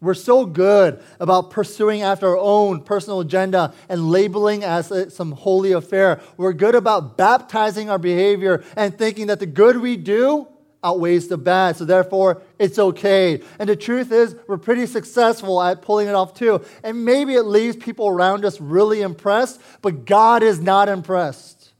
We're 0.00 0.14
so 0.14 0.44
good 0.44 1.02
about 1.20 1.50
pursuing 1.50 2.02
after 2.02 2.28
our 2.28 2.38
own 2.38 2.82
personal 2.82 3.20
agenda 3.20 3.72
and 3.88 4.10
labeling 4.10 4.62
as 4.62 4.92
some 5.14 5.32
holy 5.32 5.72
affair. 5.72 6.20
We're 6.36 6.52
good 6.52 6.74
about 6.74 7.16
baptizing 7.16 7.90
our 7.90 7.98
behavior 7.98 8.62
and 8.76 8.96
thinking 8.96 9.28
that 9.28 9.40
the 9.40 9.46
good 9.46 9.78
we 9.78 9.96
do 9.96 10.48
outweighs 10.86 11.26
the 11.26 11.36
bad, 11.36 11.76
so 11.76 11.84
therefore 11.84 12.42
it's 12.58 12.78
okay. 12.78 13.42
And 13.58 13.68
the 13.68 13.76
truth 13.76 14.12
is, 14.12 14.36
we're 14.46 14.56
pretty 14.56 14.86
successful 14.86 15.60
at 15.60 15.82
pulling 15.82 16.06
it 16.06 16.14
off 16.14 16.34
too. 16.34 16.64
And 16.84 17.04
maybe 17.04 17.34
it 17.34 17.42
leaves 17.42 17.76
people 17.76 18.08
around 18.08 18.44
us 18.44 18.60
really 18.60 19.02
impressed, 19.02 19.60
but 19.82 20.04
God 20.04 20.42
is 20.42 20.60
not 20.60 20.88
impressed. 20.88 21.72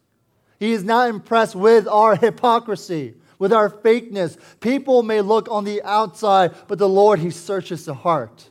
He 0.59 0.73
is 0.73 0.83
not 0.83 1.09
impressed 1.09 1.55
with 1.55 1.87
our 1.87 2.17
hypocrisy, 2.17 3.15
with 3.39 3.53
our 3.53 3.71
fakeness. 3.71 4.37
People 4.61 5.03
may 5.03 5.21
look 5.21 5.49
on 5.51 5.65
the 5.65 5.83
outside, 5.83 6.55
but 6.67 6.79
the 6.79 6.89
Lord, 6.89 7.21
He 7.21 7.31
searches 7.31 7.85
the 7.85 7.95
heart. 7.95 8.51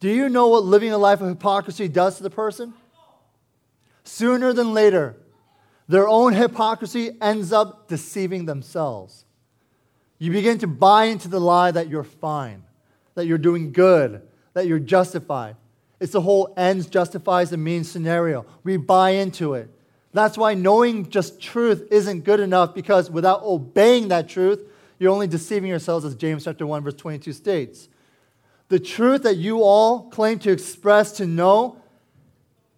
Do 0.00 0.08
you 0.08 0.28
know 0.28 0.48
what 0.48 0.64
living 0.64 0.92
a 0.92 0.98
life 0.98 1.20
of 1.20 1.28
hypocrisy 1.28 1.86
does 1.86 2.16
to 2.16 2.22
the 2.22 2.30
person? 2.30 2.72
Sooner 4.02 4.52
than 4.52 4.72
later, 4.72 5.16
their 5.90 6.08
own 6.08 6.34
hypocrisy 6.34 7.10
ends 7.20 7.52
up 7.52 7.88
deceiving 7.88 8.44
themselves. 8.44 9.24
You 10.18 10.30
begin 10.30 10.58
to 10.58 10.68
buy 10.68 11.06
into 11.06 11.26
the 11.26 11.40
lie 11.40 11.72
that 11.72 11.88
you're 11.88 12.04
fine, 12.04 12.62
that 13.16 13.26
you're 13.26 13.38
doing 13.38 13.72
good, 13.72 14.22
that 14.52 14.68
you're 14.68 14.78
justified. 14.78 15.56
It's 15.98 16.12
the 16.12 16.20
whole 16.20 16.54
ends 16.56 16.86
justifies 16.86 17.50
the 17.50 17.56
means 17.56 17.90
scenario. 17.90 18.46
We 18.62 18.76
buy 18.76 19.10
into 19.10 19.54
it. 19.54 19.68
That's 20.12 20.38
why 20.38 20.54
knowing 20.54 21.10
just 21.10 21.40
truth 21.40 21.88
isn't 21.90 22.22
good 22.22 22.38
enough 22.38 22.72
because 22.72 23.10
without 23.10 23.42
obeying 23.42 24.08
that 24.08 24.28
truth, 24.28 24.60
you're 25.00 25.12
only 25.12 25.26
deceiving 25.26 25.70
yourselves, 25.70 26.04
as 26.04 26.14
James 26.14 26.44
chapter 26.44 26.68
1, 26.68 26.84
verse 26.84 26.94
22 26.94 27.32
states. 27.32 27.88
The 28.68 28.78
truth 28.78 29.24
that 29.24 29.38
you 29.38 29.64
all 29.64 30.08
claim 30.10 30.38
to 30.40 30.52
express 30.52 31.10
to 31.12 31.26
know, 31.26 31.79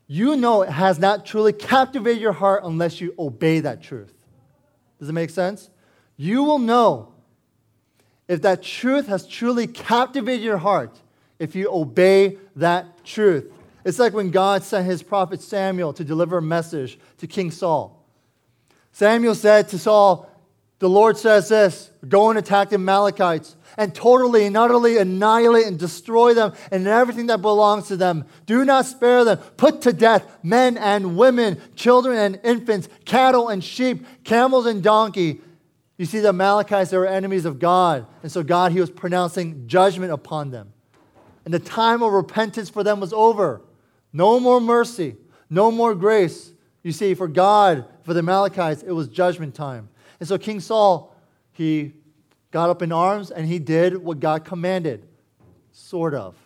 you 0.06 0.37
know 0.37 0.62
it 0.62 0.71
has 0.71 0.99
not 0.99 1.25
truly 1.25 1.52
captivated 1.52 2.21
your 2.21 2.32
heart 2.32 2.62
unless 2.64 3.00
you 3.00 3.14
obey 3.18 3.61
that 3.61 3.82
truth. 3.82 4.12
Does 4.99 5.09
it 5.09 5.12
make 5.12 5.30
sense? 5.30 5.71
You 6.16 6.44
will 6.44 6.59
know 6.59 7.12
if 8.28 8.42
that 8.42 8.62
truth 8.62 9.06
has 9.09 9.26
truly 9.26 9.66
captivated 9.66 10.44
your 10.44 10.59
heart 10.59 11.00
if 11.38 11.54
you 11.54 11.68
obey 11.73 12.38
that 12.56 13.04
truth. 13.04 13.52
It's 13.85 13.99
like 13.99 14.12
when 14.12 14.30
God 14.30 14.62
sent 14.62 14.87
his 14.87 15.02
prophet 15.02 15.40
Samuel 15.40 15.92
to 15.94 16.04
deliver 16.04 16.38
a 16.38 16.42
message 16.42 16.99
to 17.18 17.26
King 17.26 17.50
Saul. 17.50 18.02
Samuel 18.92 19.35
said 19.35 19.68
to 19.71 19.78
Saul, 19.78 20.30
The 20.82 20.90
Lord 20.90 21.16
says 21.16 21.48
this 21.48 21.92
go 22.08 22.30
and 22.30 22.36
attack 22.36 22.70
the 22.70 22.74
Amalekites 22.74 23.54
and 23.78 23.94
totally 23.94 24.46
and 24.46 24.56
utterly 24.56 24.98
annihilate 24.98 25.66
and 25.66 25.78
destroy 25.78 26.34
them 26.34 26.54
and 26.72 26.88
everything 26.88 27.28
that 27.28 27.40
belongs 27.40 27.86
to 27.86 27.96
them. 27.96 28.24
Do 28.46 28.64
not 28.64 28.86
spare 28.86 29.24
them. 29.24 29.38
Put 29.56 29.82
to 29.82 29.92
death 29.92 30.26
men 30.42 30.76
and 30.76 31.16
women, 31.16 31.60
children 31.76 32.18
and 32.18 32.40
infants, 32.42 32.88
cattle 33.04 33.48
and 33.48 33.62
sheep, 33.62 34.04
camels 34.24 34.66
and 34.66 34.82
donkey. 34.82 35.40
You 35.98 36.04
see, 36.04 36.18
the 36.18 36.30
Amalekites, 36.30 36.90
they 36.90 36.98
were 36.98 37.06
enemies 37.06 37.44
of 37.44 37.60
God. 37.60 38.04
And 38.24 38.32
so 38.32 38.42
God, 38.42 38.72
He 38.72 38.80
was 38.80 38.90
pronouncing 38.90 39.68
judgment 39.68 40.10
upon 40.10 40.50
them. 40.50 40.72
And 41.44 41.54
the 41.54 41.60
time 41.60 42.02
of 42.02 42.12
repentance 42.12 42.68
for 42.68 42.82
them 42.82 42.98
was 42.98 43.12
over. 43.12 43.62
No 44.12 44.40
more 44.40 44.60
mercy, 44.60 45.14
no 45.48 45.70
more 45.70 45.94
grace. 45.94 46.52
You 46.82 46.90
see, 46.90 47.14
for 47.14 47.28
God, 47.28 47.84
for 48.02 48.14
the 48.14 48.18
Amalekites, 48.18 48.82
it 48.82 48.90
was 48.90 49.06
judgment 49.06 49.54
time. 49.54 49.88
And 50.23 50.29
so 50.29 50.38
King 50.38 50.61
Saul, 50.61 51.12
he 51.50 51.95
got 52.52 52.71
up 52.71 52.81
in 52.81 52.93
arms 52.93 53.33
and 53.33 53.45
he 53.45 53.59
did 53.59 53.97
what 53.97 54.21
God 54.21 54.45
commanded, 54.45 55.05
sort 55.73 56.14
of. 56.14 56.37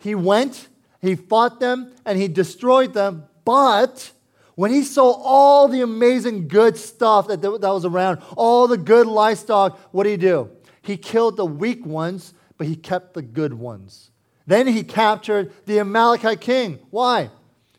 He 0.00 0.16
went, 0.16 0.66
he 1.00 1.14
fought 1.14 1.60
them, 1.60 1.92
and 2.04 2.18
he 2.18 2.26
destroyed 2.26 2.92
them. 2.92 3.26
But 3.44 4.10
when 4.56 4.72
he 4.72 4.82
saw 4.82 5.12
all 5.22 5.68
the 5.68 5.82
amazing 5.82 6.48
good 6.48 6.76
stuff 6.76 7.28
that, 7.28 7.42
that 7.42 7.60
was 7.60 7.84
around, 7.84 8.20
all 8.36 8.66
the 8.66 8.76
good 8.76 9.06
livestock, 9.06 9.78
what 9.92 10.02
did 10.02 10.10
he 10.10 10.16
do? 10.16 10.50
He 10.82 10.96
killed 10.96 11.36
the 11.36 11.46
weak 11.46 11.86
ones, 11.86 12.34
but 12.58 12.66
he 12.66 12.74
kept 12.74 13.14
the 13.14 13.22
good 13.22 13.54
ones. 13.54 14.10
Then 14.48 14.66
he 14.66 14.82
captured 14.82 15.52
the 15.66 15.78
Amalekite 15.78 16.40
king. 16.40 16.80
Why? 16.90 17.30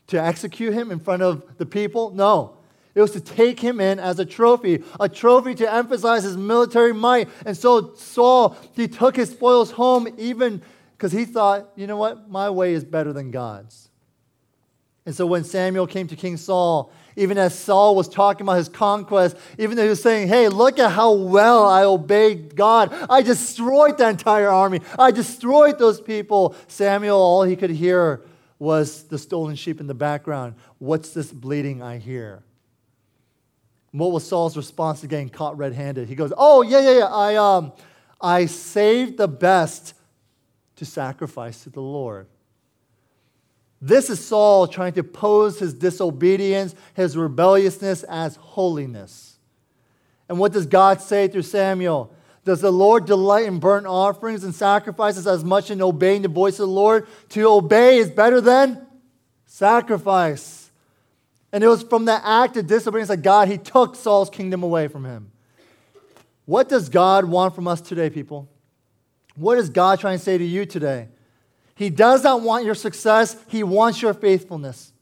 To 0.06 0.18
execute 0.18 0.72
him 0.72 0.90
in 0.90 1.00
front 1.00 1.20
of 1.20 1.58
the 1.58 1.66
people? 1.66 2.12
No. 2.12 2.55
It 2.96 3.02
was 3.02 3.10
to 3.10 3.20
take 3.20 3.60
him 3.60 3.78
in 3.78 4.00
as 4.00 4.18
a 4.18 4.24
trophy, 4.24 4.82
a 4.98 5.06
trophy 5.06 5.54
to 5.56 5.70
emphasize 5.70 6.22
his 6.22 6.38
military 6.38 6.94
might. 6.94 7.28
And 7.44 7.54
so 7.54 7.92
Saul, 7.94 8.56
he 8.72 8.88
took 8.88 9.16
his 9.16 9.28
spoils 9.28 9.70
home 9.70 10.08
even 10.16 10.62
because 10.92 11.12
he 11.12 11.26
thought, 11.26 11.68
you 11.76 11.86
know 11.86 11.98
what? 11.98 12.30
My 12.30 12.48
way 12.48 12.72
is 12.72 12.84
better 12.84 13.12
than 13.12 13.30
God's. 13.30 13.90
And 15.04 15.14
so 15.14 15.26
when 15.26 15.44
Samuel 15.44 15.86
came 15.86 16.08
to 16.08 16.16
King 16.16 16.38
Saul, 16.38 16.90
even 17.16 17.36
as 17.36 17.56
Saul 17.56 17.94
was 17.94 18.08
talking 18.08 18.46
about 18.46 18.56
his 18.56 18.70
conquest, 18.70 19.36
even 19.58 19.76
though 19.76 19.82
he 19.82 19.90
was 19.90 20.02
saying, 20.02 20.28
Hey, 20.28 20.48
look 20.48 20.78
at 20.78 20.90
how 20.90 21.12
well 21.12 21.66
I 21.66 21.84
obeyed 21.84 22.56
God. 22.56 22.94
I 23.10 23.20
destroyed 23.20 23.98
the 23.98 24.08
entire 24.08 24.48
army. 24.48 24.80
I 24.98 25.10
destroyed 25.10 25.78
those 25.78 26.00
people. 26.00 26.56
Samuel, 26.66 27.18
all 27.18 27.42
he 27.42 27.56
could 27.56 27.70
hear 27.70 28.22
was 28.58 29.02
the 29.04 29.18
stolen 29.18 29.54
sheep 29.54 29.80
in 29.80 29.86
the 29.86 29.94
background. 29.94 30.54
What's 30.78 31.10
this 31.10 31.30
bleating 31.30 31.82
I 31.82 31.98
hear? 31.98 32.42
What 33.96 34.12
was 34.12 34.26
Saul's 34.26 34.58
response 34.58 35.00
to 35.00 35.06
getting 35.06 35.30
caught 35.30 35.56
red 35.56 35.72
handed? 35.72 36.08
He 36.08 36.14
goes, 36.14 36.32
Oh, 36.36 36.60
yeah, 36.60 36.80
yeah, 36.80 36.98
yeah. 36.98 37.06
I, 37.06 37.36
um, 37.36 37.72
I 38.20 38.44
saved 38.44 39.16
the 39.16 39.28
best 39.28 39.94
to 40.76 40.84
sacrifice 40.84 41.62
to 41.62 41.70
the 41.70 41.80
Lord. 41.80 42.26
This 43.80 44.10
is 44.10 44.24
Saul 44.24 44.68
trying 44.68 44.92
to 44.94 45.02
pose 45.02 45.58
his 45.58 45.72
disobedience, 45.72 46.74
his 46.92 47.16
rebelliousness 47.16 48.02
as 48.02 48.36
holiness. 48.36 49.38
And 50.28 50.38
what 50.38 50.52
does 50.52 50.66
God 50.66 51.00
say 51.00 51.28
through 51.28 51.42
Samuel? 51.42 52.12
Does 52.44 52.60
the 52.60 52.70
Lord 52.70 53.06
delight 53.06 53.46
in 53.46 53.58
burnt 53.58 53.86
offerings 53.86 54.44
and 54.44 54.54
sacrifices 54.54 55.26
as 55.26 55.42
much 55.42 55.70
in 55.70 55.80
obeying 55.80 56.22
the 56.22 56.28
voice 56.28 56.54
of 56.54 56.68
the 56.68 56.74
Lord? 56.74 57.06
To 57.30 57.48
obey 57.48 57.96
is 57.96 58.10
better 58.10 58.42
than 58.42 58.86
sacrifice. 59.46 60.55
And 61.52 61.62
it 61.62 61.68
was 61.68 61.82
from 61.82 62.06
that 62.06 62.22
act 62.24 62.56
of 62.56 62.66
disobedience 62.66 63.08
that 63.08 63.22
God, 63.22 63.48
he 63.48 63.58
took 63.58 63.94
Saul's 63.94 64.30
kingdom 64.30 64.62
away 64.62 64.88
from 64.88 65.04
him. 65.04 65.30
What 66.44 66.68
does 66.68 66.88
God 66.88 67.24
want 67.24 67.54
from 67.54 67.66
us 67.66 67.80
today, 67.80 68.08
people? 68.10 68.48
What 69.34 69.58
is 69.58 69.68
God 69.68 70.00
trying 70.00 70.18
to 70.18 70.24
say 70.24 70.38
to 70.38 70.44
you 70.44 70.64
today? 70.64 71.08
He 71.74 71.90
does 71.90 72.24
not 72.24 72.40
want 72.40 72.64
your 72.64 72.74
success, 72.74 73.36
He 73.48 73.62
wants 73.62 74.00
your 74.00 74.14
faithfulness. 74.14 74.92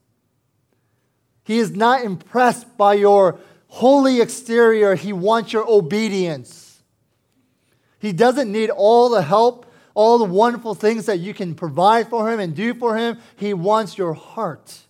He 1.45 1.59
is 1.59 1.77
not 1.77 2.03
impressed 2.03 2.77
by 2.77 2.95
your 2.95 3.39
holy 3.69 4.21
exterior, 4.21 4.95
He 4.97 5.13
wants 5.13 5.53
your 5.53 5.69
obedience. 5.69 6.83
He 8.01 8.13
doesn't 8.13 8.51
need 8.51 8.71
all 8.71 9.09
the 9.09 9.23
help, 9.23 9.73
all 9.95 10.19
the 10.19 10.25
wonderful 10.25 10.75
things 10.75 11.07
that 11.07 11.21
you 11.21 11.33
can 11.33 11.55
provide 11.55 12.09
for 12.09 12.31
Him 12.31 12.41
and 12.41 12.57
do 12.57 12.75
for 12.75 12.97
Him. 12.97 13.19
He 13.37 13.55
wants 13.55 13.97
your 13.97 14.15
heart. 14.15 14.81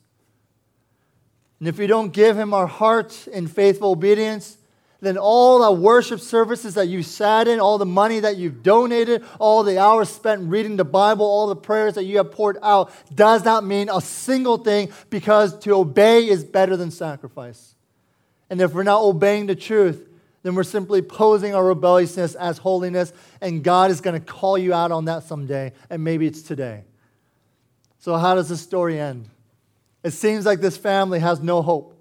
And 1.65 1.69
if 1.71 1.79
we 1.79 1.87
don't 1.87 2.13
give 2.13 2.37
Him 2.37 2.53
our 2.53 2.67
heart 2.67 3.27
in 3.27 3.47
faithful 3.47 3.93
obedience, 3.93 4.59
then 5.01 5.17
all 5.17 5.63
the 5.63 5.73
worship 5.73 6.21
services 6.21 6.75
that 6.75 6.89
you 6.89 7.03
sat 7.03 7.49
in, 7.49 7.59
all 7.59 7.79
the 7.79 7.87
money 7.87 8.21
that 8.21 8.37
you've 8.37 8.63
donated, 8.63 9.25
all 9.39 9.63
the 9.63 9.79
hours 9.79 10.11
spent 10.11 10.51
reading 10.51 10.77
the 10.77 10.85
Bible, 10.85 11.25
all 11.25 11.47
the 11.47 11.57
prayers 11.57 11.95
that 11.95 12.05
you 12.05 12.19
have 12.19 12.33
poured 12.33 12.59
out 12.63 12.93
does 13.15 13.47
not 13.47 13.65
mean 13.65 13.89
a 13.89 14.03
single 14.03 14.59
thing 14.59 14.93
because 15.09 15.59
to 15.61 15.73
obey 15.73 16.29
is 16.29 16.45
better 16.45 16.77
than 16.77 16.91
sacrifice. 16.91 17.75
And 18.51 18.61
if 18.61 18.75
we're 18.75 18.83
not 18.83 19.01
obeying 19.01 19.47
the 19.47 19.57
truth, 19.57 20.07
then 20.43 20.57
we're 20.57 20.65
simply 20.65 21.01
posing 21.01 21.55
our 21.55 21.65
rebelliousness 21.65 22.35
as 22.35 22.59
holiness, 22.59 23.11
and 23.41 23.65
God 23.65 23.91
is 23.91 24.03
going 24.03 24.21
to 24.21 24.33
call 24.33 24.59
you 24.59 24.75
out 24.75 24.93
on 24.93 25.07
that 25.07 25.23
someday, 25.23 25.73
and 25.89 26.05
maybe 26.05 26.27
it's 26.27 26.43
today. 26.43 26.85
So, 28.01 28.19
how 28.19 28.35
does 28.35 28.51
this 28.51 28.61
story 28.61 29.01
end? 29.01 29.31
It 30.05 30.13
seems 30.13 30.45
like 30.45 30.61
this 30.61 30.77
family 30.77 31.19
has 31.19 31.41
no 31.41 31.63
hope. 31.63 31.93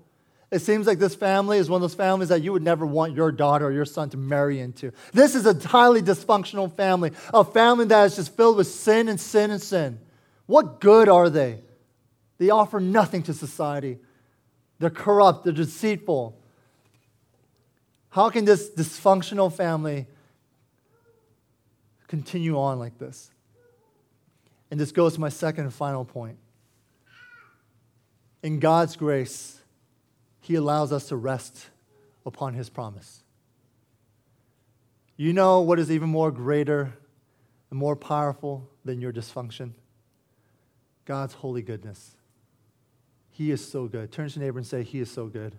It 0.51 0.59
seems 0.59 0.85
like 0.85 0.99
this 0.99 1.15
family 1.15 1.57
is 1.57 1.67
one 1.67 1.77
of 1.77 1.81
those 1.81 1.95
families 1.95 2.29
that 2.29 2.43
you 2.43 2.51
would 2.51 2.61
never 2.61 2.85
want 2.85 3.15
your 3.15 3.31
daughter 3.31 3.65
or 3.65 3.71
your 3.71 3.85
son 3.85 4.11
to 4.11 4.17
marry 4.17 4.59
into. 4.59 4.91
This 5.13 5.33
is 5.33 5.47
a 5.47 5.67
highly 5.67 6.03
dysfunctional 6.03 6.71
family, 6.75 7.11
a 7.33 7.43
family 7.43 7.85
that 7.85 8.03
is 8.03 8.17
just 8.17 8.35
filled 8.35 8.57
with 8.57 8.67
sin 8.67 9.07
and 9.07 9.19
sin 9.19 9.49
and 9.49 9.59
sin. 9.59 9.99
What 10.45 10.79
good 10.79 11.09
are 11.09 11.29
they? 11.29 11.61
They 12.37 12.51
offer 12.51 12.79
nothing 12.79 13.23
to 13.23 13.33
society. 13.33 13.97
They're 14.77 14.91
corrupt, 14.91 15.45
they're 15.45 15.53
deceitful. 15.53 16.37
How 18.09 18.29
can 18.29 18.45
this 18.45 18.69
dysfunctional 18.69 19.51
family 19.51 20.05
continue 22.07 22.59
on 22.59 22.77
like 22.77 22.99
this? 22.99 23.31
And 24.69 24.79
this 24.79 24.91
goes 24.91 25.15
to 25.15 25.21
my 25.21 25.29
second 25.29 25.63
and 25.63 25.73
final 25.73 26.05
point. 26.05 26.37
In 28.43 28.59
God's 28.59 28.97
grace, 28.97 29.61
he 30.41 30.55
allows 30.55 30.91
us 30.91 31.07
to 31.07 31.15
rest 31.15 31.69
upon 32.25 32.53
His 32.53 32.69
promise. 32.69 33.23
You 35.15 35.31
know 35.31 35.61
what 35.61 35.79
is 35.79 35.89
even 35.89 36.09
more 36.09 36.31
greater 36.31 36.93
and 37.69 37.79
more 37.79 37.95
powerful 37.95 38.69
than 38.83 38.99
your 38.99 39.13
dysfunction? 39.13 39.71
God's 41.05 41.33
holy 41.33 41.61
goodness. 41.61 42.17
He 43.31 43.51
is 43.51 43.65
so 43.65 43.87
good. 43.87 44.11
Turn 44.11 44.27
to 44.27 44.35
your 44.35 44.45
neighbor 44.45 44.59
and 44.59 44.67
say, 44.67 44.83
He 44.83 44.99
is 44.99 45.09
so 45.09 45.27
good. 45.27 45.55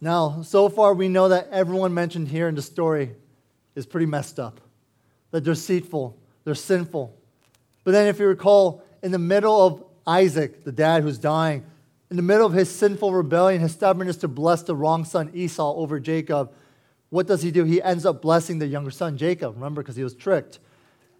Now, 0.00 0.42
so 0.42 0.68
far, 0.68 0.92
we 0.92 1.08
know 1.08 1.30
that 1.30 1.48
everyone 1.50 1.94
mentioned 1.94 2.28
here 2.28 2.46
in 2.46 2.54
the 2.54 2.62
story 2.62 3.16
is 3.74 3.86
pretty 3.86 4.06
messed 4.06 4.38
up, 4.38 4.60
that 5.30 5.44
they're 5.44 5.54
deceitful, 5.54 6.16
they're 6.44 6.54
sinful. 6.54 7.16
But 7.84 7.92
then, 7.92 8.06
if 8.06 8.18
you 8.18 8.26
recall, 8.26 8.84
in 9.02 9.12
the 9.12 9.18
middle 9.18 9.66
of 9.66 9.84
Isaac, 10.08 10.64
the 10.64 10.72
dad 10.72 11.02
who's 11.02 11.18
dying, 11.18 11.64
in 12.10 12.16
the 12.16 12.22
middle 12.22 12.46
of 12.46 12.54
his 12.54 12.74
sinful 12.74 13.12
rebellion, 13.12 13.60
his 13.60 13.72
stubbornness 13.72 14.16
to 14.18 14.28
bless 14.28 14.62
the 14.62 14.74
wrong 14.74 15.04
son 15.04 15.30
Esau 15.34 15.74
over 15.74 16.00
Jacob, 16.00 16.50
what 17.10 17.26
does 17.26 17.42
he 17.42 17.50
do? 17.50 17.64
He 17.64 17.82
ends 17.82 18.06
up 18.06 18.22
blessing 18.22 18.58
the 18.58 18.66
younger 18.66 18.90
son 18.90 19.18
Jacob, 19.18 19.54
remember, 19.54 19.82
because 19.82 19.96
he 19.96 20.04
was 20.04 20.14
tricked. 20.14 20.58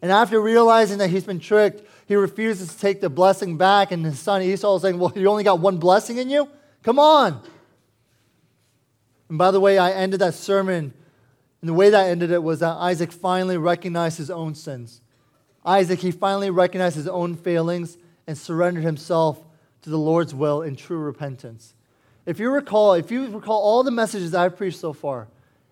And 0.00 0.10
after 0.10 0.40
realizing 0.40 0.98
that 0.98 1.08
he's 1.10 1.24
been 1.24 1.40
tricked, 1.40 1.82
he 2.06 2.14
refuses 2.14 2.72
to 2.72 2.80
take 2.80 3.00
the 3.00 3.10
blessing 3.10 3.58
back. 3.58 3.90
And 3.90 4.04
his 4.04 4.18
son 4.18 4.42
Esau 4.42 4.76
is 4.76 4.82
saying, 4.82 4.98
Well, 4.98 5.12
you 5.14 5.28
only 5.28 5.44
got 5.44 5.60
one 5.60 5.78
blessing 5.78 6.18
in 6.18 6.30
you? 6.30 6.48
Come 6.82 6.98
on. 6.98 7.42
And 9.28 9.36
by 9.36 9.50
the 9.50 9.60
way, 9.60 9.76
I 9.76 9.92
ended 9.92 10.20
that 10.20 10.34
sermon, 10.34 10.94
and 11.60 11.68
the 11.68 11.74
way 11.74 11.90
that 11.90 12.06
I 12.06 12.08
ended 12.08 12.30
it 12.30 12.42
was 12.42 12.60
that 12.60 12.76
Isaac 12.76 13.12
finally 13.12 13.58
recognized 13.58 14.16
his 14.16 14.30
own 14.30 14.54
sins. 14.54 15.02
Isaac, 15.64 15.98
he 15.98 16.12
finally 16.12 16.48
recognized 16.48 16.96
his 16.96 17.08
own 17.08 17.34
failings 17.34 17.98
and 18.28 18.36
surrendered 18.36 18.84
himself 18.84 19.42
to 19.80 19.90
the 19.90 19.98
Lord's 19.98 20.34
will 20.34 20.60
in 20.60 20.76
true 20.76 20.98
repentance. 20.98 21.74
If 22.26 22.38
you 22.38 22.50
recall, 22.50 22.92
if 22.92 23.10
you 23.10 23.26
recall 23.28 23.60
all 23.62 23.82
the 23.82 23.90
messages 23.90 24.34
I've 24.34 24.54
preached 24.54 24.78
so 24.78 24.92
far, 24.92 25.28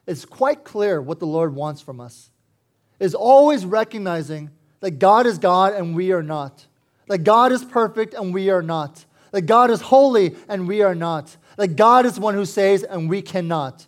it's 0.07 0.25
quite 0.25 0.65
clear 0.65 1.03
what 1.03 1.21
the 1.21 1.27
Lord 1.27 1.55
wants 1.55 1.83
from 1.83 2.01
us. 2.01 2.31
Is 2.99 3.15
always 3.15 3.67
recognizing 3.67 4.51
that 4.81 4.93
God 4.93 5.27
is 5.27 5.39
God 5.39 5.75
and 5.75 5.95
we 5.95 6.13
are 6.13 6.23
not. 6.23 6.67
That 7.09 7.19
God 7.19 7.53
is 7.53 7.63
perfect 7.63 8.15
and 8.15 8.33
we 8.33 8.49
are 8.49 8.63
not. 8.63 9.05
That 9.33 9.43
God 9.43 9.71
is 9.71 9.83
holy 9.83 10.35
and 10.49 10.67
we 10.67 10.81
are 10.81 10.95
not. 10.95 11.37
That 11.59 11.77
God 11.77 12.07
is 12.07 12.19
one 12.19 12.35
who 12.35 12.47
saves 12.47 12.83
and 12.85 13.11
we 13.11 13.21
cannot. 13.21 13.87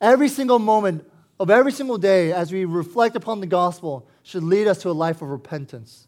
Every 0.00 0.28
single 0.28 0.60
moment 0.60 1.04
of 1.40 1.50
every 1.50 1.72
single 1.72 1.98
day 1.98 2.32
as 2.32 2.52
we 2.52 2.66
reflect 2.66 3.16
upon 3.16 3.40
the 3.40 3.46
gospel 3.48 4.06
should 4.22 4.44
lead 4.44 4.68
us 4.68 4.82
to 4.82 4.90
a 4.90 4.92
life 4.92 5.22
of 5.22 5.28
repentance 5.28 6.06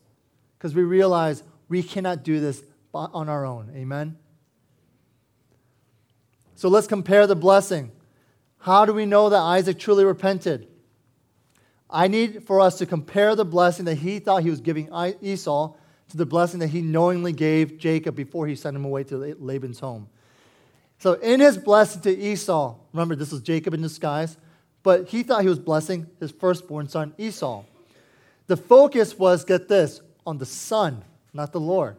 because 0.57 0.75
we 0.75 0.83
realize 0.83 1.43
we 1.69 1.83
cannot 1.83 2.23
do 2.23 2.41
this 2.41 2.63
on 2.95 3.29
our 3.29 3.45
own. 3.45 3.71
Amen? 3.75 4.17
So 6.55 6.69
let's 6.69 6.87
compare 6.87 7.27
the 7.27 7.37
blessing. 7.37 7.93
How 8.59 8.85
do 8.85 8.93
we 8.93 9.07
know 9.07 9.29
that 9.29 9.39
Isaac 9.39 9.79
truly 9.79 10.05
repented? 10.05 10.67
I 11.91 12.09
need 12.09 12.45
for 12.45 12.61
us 12.61 12.79
to 12.79 12.87
compare 12.87 13.35
the 13.35 13.45
blessing 13.45 13.85
that 13.87 13.97
he 13.97 14.19
thought 14.19 14.43
he 14.43 14.51
was 14.51 14.61
giving 14.61 14.91
Esau 15.23 15.75
to 16.11 16.17
the 16.17 16.27
blessing 16.27 16.61
that 16.61 16.69
he 16.69 16.83
knowingly 16.83 17.33
gave 17.33 17.79
Jacob 17.79 18.17
before 18.17 18.47
he 18.47 18.57
sent 18.57 18.77
him 18.77 18.85
away 18.85 19.05
to 19.05 19.37
Laban's 19.39 19.81
home. 19.81 20.09
So, 20.99 21.13
in 21.15 21.39
his 21.41 21.57
blessing 21.57 22.03
to 22.03 22.11
Esau, 22.11 22.75
remember 22.93 23.15
this 23.15 23.31
was 23.31 23.41
Jacob 23.41 23.73
in 23.73 23.83
disguise, 23.83 24.37
but 24.83 25.09
he 25.09 25.23
thought 25.23 25.43
he 25.43 25.49
was 25.49 25.59
blessing 25.59 26.09
his 26.19 26.33
firstborn 26.33 26.89
son 26.89 27.15
Esau. 27.19 27.63
The 28.49 28.57
focus 28.57 29.17
was, 29.17 29.45
get 29.45 29.69
this, 29.69 30.01
on 30.27 30.39
the 30.39 30.47
son, 30.47 31.05
not 31.33 31.53
the 31.53 31.61
Lord. 31.61 31.97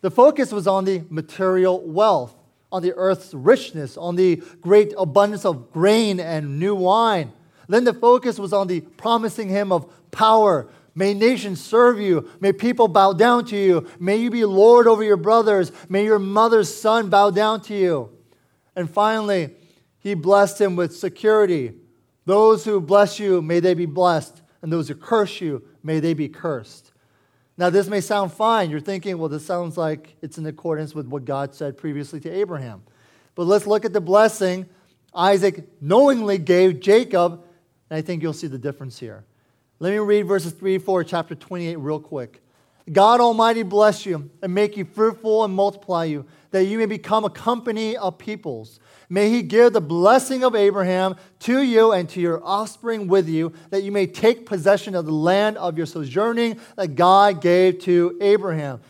The 0.00 0.10
focus 0.10 0.52
was 0.52 0.66
on 0.66 0.84
the 0.84 1.04
material 1.10 1.80
wealth, 1.80 2.34
on 2.70 2.82
the 2.82 2.92
earth's 2.94 3.32
richness, 3.32 3.96
on 3.96 4.16
the 4.16 4.42
great 4.60 4.94
abundance 4.98 5.44
of 5.44 5.72
grain 5.72 6.18
and 6.18 6.58
new 6.58 6.74
wine. 6.74 7.32
Then 7.68 7.84
the 7.84 7.94
focus 7.94 8.38
was 8.38 8.52
on 8.52 8.66
the 8.66 8.80
promising 8.80 9.48
him 9.48 9.72
of 9.72 9.90
power. 10.10 10.68
May 10.94 11.14
nations 11.14 11.62
serve 11.62 12.00
you. 12.00 12.28
May 12.40 12.52
people 12.52 12.88
bow 12.88 13.12
down 13.12 13.44
to 13.46 13.56
you. 13.56 13.86
May 13.98 14.16
you 14.16 14.30
be 14.30 14.44
Lord 14.44 14.86
over 14.86 15.02
your 15.02 15.16
brothers. 15.16 15.72
May 15.88 16.04
your 16.04 16.18
mother's 16.18 16.74
son 16.74 17.08
bow 17.08 17.30
down 17.30 17.62
to 17.62 17.74
you. 17.74 18.10
And 18.76 18.90
finally, 18.90 19.54
he 20.00 20.14
blessed 20.14 20.60
him 20.60 20.76
with 20.76 20.96
security. 20.96 21.72
Those 22.26 22.64
who 22.64 22.80
bless 22.80 23.18
you, 23.18 23.40
may 23.40 23.60
they 23.60 23.74
be 23.74 23.86
blessed. 23.86 24.42
And 24.60 24.72
those 24.72 24.88
who 24.88 24.94
curse 24.94 25.40
you, 25.40 25.62
may 25.82 26.00
they 26.00 26.14
be 26.14 26.28
cursed. 26.28 26.91
Now, 27.58 27.70
this 27.70 27.86
may 27.86 28.00
sound 28.00 28.32
fine. 28.32 28.70
You're 28.70 28.80
thinking, 28.80 29.18
well, 29.18 29.28
this 29.28 29.44
sounds 29.44 29.76
like 29.76 30.16
it's 30.22 30.38
in 30.38 30.46
accordance 30.46 30.94
with 30.94 31.06
what 31.06 31.24
God 31.24 31.54
said 31.54 31.76
previously 31.76 32.18
to 32.20 32.30
Abraham. 32.30 32.82
But 33.34 33.44
let's 33.44 33.66
look 33.66 33.84
at 33.84 33.92
the 33.92 34.00
blessing 34.00 34.66
Isaac 35.14 35.68
knowingly 35.80 36.38
gave 36.38 36.80
Jacob, 36.80 37.44
and 37.90 37.98
I 37.98 38.00
think 38.00 38.22
you'll 38.22 38.32
see 38.32 38.46
the 38.46 38.58
difference 38.58 38.98
here. 38.98 39.24
Let 39.78 39.90
me 39.90 39.98
read 39.98 40.22
verses 40.22 40.52
3 40.52 40.78
4, 40.78 41.04
chapter 41.04 41.34
28, 41.34 41.76
real 41.76 42.00
quick. 42.00 42.42
God 42.90 43.20
Almighty 43.20 43.62
bless 43.62 44.06
you 44.06 44.30
and 44.42 44.54
make 44.54 44.76
you 44.76 44.84
fruitful 44.84 45.44
and 45.44 45.54
multiply 45.54 46.04
you, 46.04 46.24
that 46.50 46.64
you 46.64 46.78
may 46.78 46.86
become 46.86 47.24
a 47.24 47.30
company 47.30 47.96
of 47.96 48.18
peoples 48.18 48.80
May 49.12 49.28
he 49.28 49.42
give 49.42 49.74
the 49.74 49.80
blessing 49.82 50.42
of 50.42 50.54
Abraham 50.54 51.16
to 51.40 51.60
you 51.60 51.92
and 51.92 52.08
to 52.08 52.18
your 52.18 52.42
offspring 52.42 53.08
with 53.08 53.28
you, 53.28 53.52
that 53.68 53.82
you 53.82 53.92
may 53.92 54.06
take 54.06 54.46
possession 54.46 54.94
of 54.94 55.04
the 55.04 55.12
land 55.12 55.58
of 55.58 55.76
your 55.76 55.84
sojourning 55.84 56.58
that 56.76 56.94
God 56.94 57.42
gave 57.42 57.80
to 57.80 58.16
Abraham. 58.22 58.80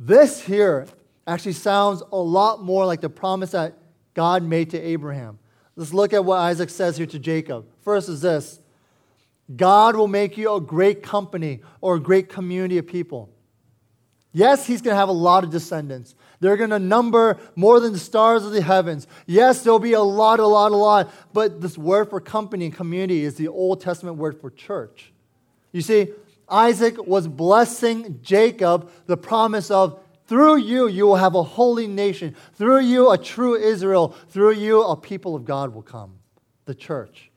This 0.00 0.40
here 0.40 0.88
actually 1.28 1.52
sounds 1.52 2.02
a 2.10 2.16
lot 2.16 2.64
more 2.64 2.86
like 2.86 3.00
the 3.00 3.08
promise 3.08 3.52
that 3.52 3.78
God 4.14 4.42
made 4.42 4.70
to 4.70 4.80
Abraham. 4.80 5.38
Let's 5.76 5.94
look 5.94 6.12
at 6.12 6.24
what 6.24 6.38
Isaac 6.38 6.68
says 6.68 6.96
here 6.96 7.06
to 7.06 7.18
Jacob. 7.20 7.66
First 7.82 8.08
is 8.08 8.22
this 8.22 8.58
God 9.54 9.94
will 9.94 10.08
make 10.08 10.36
you 10.36 10.52
a 10.56 10.60
great 10.60 11.04
company 11.04 11.60
or 11.80 11.94
a 11.94 12.00
great 12.00 12.28
community 12.28 12.78
of 12.78 12.88
people. 12.88 13.30
Yes, 14.32 14.66
he's 14.66 14.82
going 14.82 14.94
to 14.94 14.98
have 14.98 15.08
a 15.08 15.12
lot 15.12 15.44
of 15.44 15.50
descendants. 15.50 16.16
They're 16.40 16.56
going 16.56 16.70
to 16.70 16.78
number 16.78 17.38
more 17.54 17.80
than 17.80 17.92
the 17.92 17.98
stars 17.98 18.44
of 18.44 18.52
the 18.52 18.62
heavens. 18.62 19.06
Yes, 19.26 19.62
there'll 19.62 19.78
be 19.78 19.94
a 19.94 20.02
lot, 20.02 20.40
a 20.40 20.46
lot, 20.46 20.72
a 20.72 20.76
lot. 20.76 21.12
But 21.32 21.60
this 21.60 21.78
word 21.78 22.10
for 22.10 22.20
company 22.20 22.66
and 22.66 22.74
community 22.74 23.24
is 23.24 23.36
the 23.36 23.48
Old 23.48 23.80
Testament 23.80 24.16
word 24.16 24.40
for 24.40 24.50
church. 24.50 25.12
You 25.72 25.82
see, 25.82 26.08
Isaac 26.48 27.06
was 27.06 27.26
blessing 27.26 28.20
Jacob 28.22 28.90
the 29.06 29.16
promise 29.16 29.70
of 29.70 30.00
through 30.26 30.56
you, 30.56 30.88
you 30.88 31.06
will 31.06 31.16
have 31.16 31.34
a 31.34 31.42
holy 31.42 31.86
nation. 31.86 32.34
Through 32.54 32.80
you, 32.80 33.10
a 33.10 33.18
true 33.18 33.54
Israel. 33.54 34.08
Through 34.30 34.54
you, 34.54 34.82
a 34.82 34.96
people 34.96 35.36
of 35.36 35.44
God 35.44 35.72
will 35.72 35.82
come, 35.82 36.18
the 36.64 36.74
church. 36.74 37.30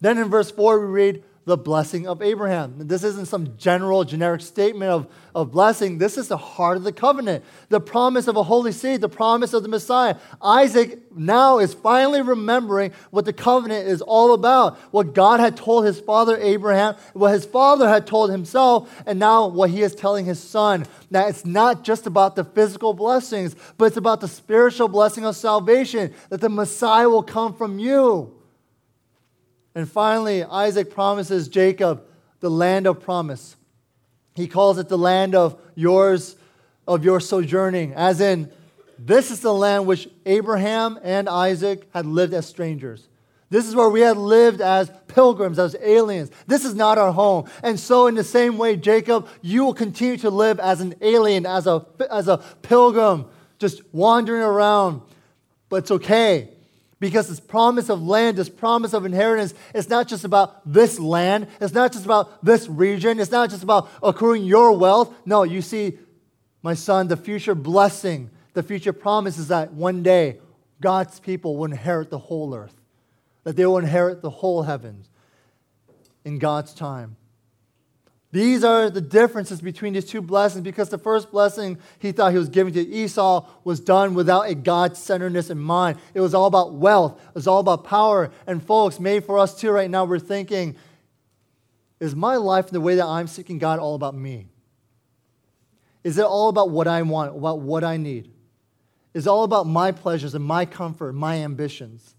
Then 0.00 0.18
in 0.18 0.28
verse 0.28 0.50
4, 0.50 0.80
we 0.80 0.86
read, 0.86 1.24
the 1.46 1.56
blessing 1.56 2.08
of 2.08 2.22
Abraham. 2.22 2.74
This 2.76 3.04
isn't 3.04 3.26
some 3.26 3.56
general, 3.56 4.02
generic 4.02 4.40
statement 4.40 4.90
of, 4.90 5.06
of 5.32 5.52
blessing. 5.52 5.96
This 5.96 6.18
is 6.18 6.26
the 6.26 6.36
heart 6.36 6.76
of 6.76 6.82
the 6.82 6.92
covenant, 6.92 7.44
the 7.68 7.80
promise 7.80 8.26
of 8.26 8.36
a 8.36 8.42
holy 8.42 8.72
seed, 8.72 9.00
the 9.00 9.08
promise 9.08 9.54
of 9.54 9.62
the 9.62 9.68
Messiah. 9.68 10.16
Isaac 10.42 10.98
now 11.16 11.58
is 11.58 11.72
finally 11.72 12.20
remembering 12.20 12.90
what 13.10 13.26
the 13.26 13.32
covenant 13.32 13.86
is 13.86 14.02
all 14.02 14.34
about, 14.34 14.76
what 14.90 15.14
God 15.14 15.38
had 15.38 15.56
told 15.56 15.84
his 15.84 16.00
father 16.00 16.36
Abraham, 16.36 16.96
what 17.12 17.32
his 17.32 17.46
father 17.46 17.88
had 17.88 18.08
told 18.08 18.32
himself, 18.32 18.92
and 19.06 19.20
now 19.20 19.46
what 19.46 19.70
he 19.70 19.82
is 19.82 19.94
telling 19.94 20.24
his 20.24 20.42
son. 20.42 20.84
That 21.12 21.28
it's 21.28 21.44
not 21.44 21.84
just 21.84 22.08
about 22.08 22.34
the 22.34 22.42
physical 22.42 22.92
blessings, 22.92 23.54
but 23.78 23.84
it's 23.84 23.96
about 23.96 24.20
the 24.20 24.26
spiritual 24.26 24.88
blessing 24.88 25.24
of 25.24 25.36
salvation, 25.36 26.12
that 26.28 26.40
the 26.40 26.48
Messiah 26.48 27.08
will 27.08 27.22
come 27.22 27.54
from 27.54 27.78
you. 27.78 28.35
And 29.76 29.86
finally, 29.86 30.42
Isaac 30.42 30.90
promises 30.90 31.48
Jacob 31.48 32.02
the 32.40 32.48
land 32.50 32.86
of 32.86 32.98
promise. 32.98 33.56
He 34.34 34.48
calls 34.48 34.78
it 34.78 34.88
the 34.88 34.96
land 34.96 35.34
of 35.34 35.60
yours, 35.74 36.34
of 36.88 37.04
your 37.04 37.20
sojourning, 37.20 37.92
as 37.92 38.22
in, 38.22 38.50
this 38.98 39.30
is 39.30 39.40
the 39.40 39.52
land 39.52 39.86
which 39.86 40.08
Abraham 40.24 40.98
and 41.02 41.28
Isaac 41.28 41.86
had 41.92 42.06
lived 42.06 42.32
as 42.32 42.46
strangers. 42.46 43.06
This 43.50 43.66
is 43.66 43.76
where 43.76 43.90
we 43.90 44.00
had 44.00 44.16
lived 44.16 44.62
as 44.62 44.90
pilgrims, 45.08 45.58
as 45.58 45.76
aliens. 45.82 46.30
This 46.46 46.64
is 46.64 46.74
not 46.74 46.96
our 46.96 47.12
home. 47.12 47.46
And 47.62 47.78
so, 47.78 48.06
in 48.06 48.14
the 48.14 48.24
same 48.24 48.56
way, 48.56 48.76
Jacob, 48.76 49.28
you 49.42 49.62
will 49.62 49.74
continue 49.74 50.16
to 50.18 50.30
live 50.30 50.58
as 50.58 50.80
an 50.80 50.94
alien, 51.02 51.44
as 51.44 51.66
a, 51.66 51.84
as 52.10 52.28
a 52.28 52.38
pilgrim, 52.62 53.26
just 53.58 53.82
wandering 53.92 54.42
around. 54.42 55.02
But 55.68 55.76
it's 55.76 55.90
okay 55.90 56.55
because 56.98 57.28
this 57.28 57.40
promise 57.40 57.90
of 57.90 58.02
land, 58.02 58.36
this 58.36 58.48
promise 58.48 58.94
of 58.94 59.04
inheritance, 59.04 59.54
it's 59.74 59.88
not 59.88 60.08
just 60.08 60.24
about 60.24 60.60
this 60.70 60.98
land. 60.98 61.48
It's 61.60 61.74
not 61.74 61.92
just 61.92 62.04
about 62.04 62.44
this 62.44 62.68
region. 62.68 63.20
It's 63.20 63.30
not 63.30 63.50
just 63.50 63.62
about 63.62 63.90
accruing 64.02 64.44
your 64.44 64.72
wealth. 64.72 65.14
No, 65.26 65.42
you 65.42 65.60
see, 65.60 65.98
my 66.62 66.74
son, 66.74 67.08
the 67.08 67.16
future 67.16 67.54
blessing, 67.54 68.30
the 68.54 68.62
future 68.62 68.94
promise 68.94 69.36
is 69.36 69.48
that 69.48 69.72
one 69.72 70.02
day 70.02 70.38
God's 70.80 71.20
people 71.20 71.56
will 71.56 71.66
inherit 71.66 72.10
the 72.10 72.18
whole 72.18 72.54
earth, 72.54 72.74
that 73.44 73.56
they 73.56 73.66
will 73.66 73.78
inherit 73.78 74.22
the 74.22 74.30
whole 74.30 74.62
heavens 74.62 75.10
in 76.24 76.38
God's 76.38 76.72
time. 76.72 77.16
These 78.36 78.64
are 78.64 78.90
the 78.90 79.00
differences 79.00 79.62
between 79.62 79.94
these 79.94 80.04
two 80.04 80.20
blessings 80.20 80.62
because 80.62 80.90
the 80.90 80.98
first 80.98 81.30
blessing 81.30 81.78
he 81.98 82.12
thought 82.12 82.32
he 82.32 82.38
was 82.38 82.50
giving 82.50 82.74
to 82.74 82.86
Esau 82.86 83.48
was 83.64 83.80
done 83.80 84.12
without 84.12 84.42
a 84.42 84.54
God 84.54 84.94
centeredness 84.94 85.48
in 85.48 85.58
mind. 85.58 85.98
It 86.12 86.20
was 86.20 86.34
all 86.34 86.44
about 86.44 86.74
wealth, 86.74 87.18
it 87.28 87.34
was 87.34 87.46
all 87.46 87.60
about 87.60 87.84
power. 87.84 88.30
And, 88.46 88.62
folks, 88.62 89.00
made 89.00 89.24
for 89.24 89.38
us 89.38 89.58
too, 89.58 89.70
right 89.70 89.90
now, 89.90 90.04
we're 90.04 90.18
thinking, 90.18 90.76
is 91.98 92.14
my 92.14 92.36
life 92.36 92.66
and 92.66 92.74
the 92.74 92.80
way 92.82 92.96
that 92.96 93.06
I'm 93.06 93.26
seeking 93.26 93.56
God 93.56 93.78
all 93.78 93.94
about 93.94 94.14
me? 94.14 94.48
Is 96.04 96.18
it 96.18 96.26
all 96.26 96.50
about 96.50 96.68
what 96.68 96.86
I 96.86 97.00
want, 97.00 97.34
about 97.34 97.60
what 97.60 97.84
I 97.84 97.96
need? 97.96 98.30
Is 99.14 99.26
it 99.26 99.30
all 99.30 99.44
about 99.44 99.66
my 99.66 99.92
pleasures 99.92 100.34
and 100.34 100.44
my 100.44 100.66
comfort, 100.66 101.14
my 101.14 101.36
ambitions? 101.36 102.15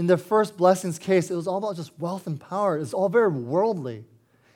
In 0.00 0.06
the 0.06 0.16
first 0.16 0.56
blessings 0.56 0.98
case, 0.98 1.30
it 1.30 1.34
was 1.34 1.46
all 1.46 1.58
about 1.58 1.76
just 1.76 1.92
wealth 1.98 2.26
and 2.26 2.40
power. 2.40 2.78
It's 2.78 2.94
all 2.94 3.10
very 3.10 3.28
worldly. 3.28 4.06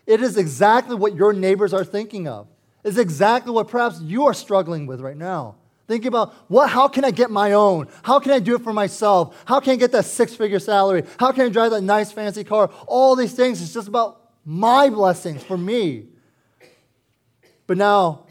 It 0.07 0.23
is 0.23 0.39
exactly 0.39 0.97
what 0.97 1.17
your 1.17 1.35
neighbors 1.35 1.75
are 1.75 1.85
thinking 1.85 2.27
of. 2.27 2.49
It's 2.83 2.97
exactly 2.97 3.53
what 3.53 3.69
perhaps 3.69 4.01
you 4.01 4.25
are 4.25 4.33
struggling 4.33 4.87
with 4.87 5.03
right 5.03 5.19
now. 5.19 5.57
Thinking 5.87 6.09
about 6.09 6.33
what, 6.49 6.71
how 6.71 6.89
can 6.89 7.05
I 7.05 7.11
get 7.11 7.31
my 7.31 7.53
own? 7.53 7.89
How 8.05 8.21
can 8.21 8.33
I 8.33 8.39
do 8.39 8.55
it 8.55 8.63
for 8.63 8.73
myself? 8.73 9.39
How 9.45 9.61
can 9.61 9.75
I 9.75 9.77
get 9.77 9.93
that 9.93 10.07
six 10.07 10.35
figure 10.35 10.59
salary? 10.59 11.05
How 11.19 11.31
can 11.31 11.45
I 11.45 11.49
drive 11.51 11.73
that 11.73 11.83
nice 11.83 12.11
fancy 12.11 12.43
car? 12.43 12.71
All 12.87 13.15
these 13.15 13.35
things, 13.35 13.61
it's 13.61 13.75
just 13.75 13.87
about 13.87 14.23
my 14.47 14.89
blessings 14.89 15.43
for 15.43 15.59
me. 15.59 16.07
But 17.67 17.77
now, 17.77 18.25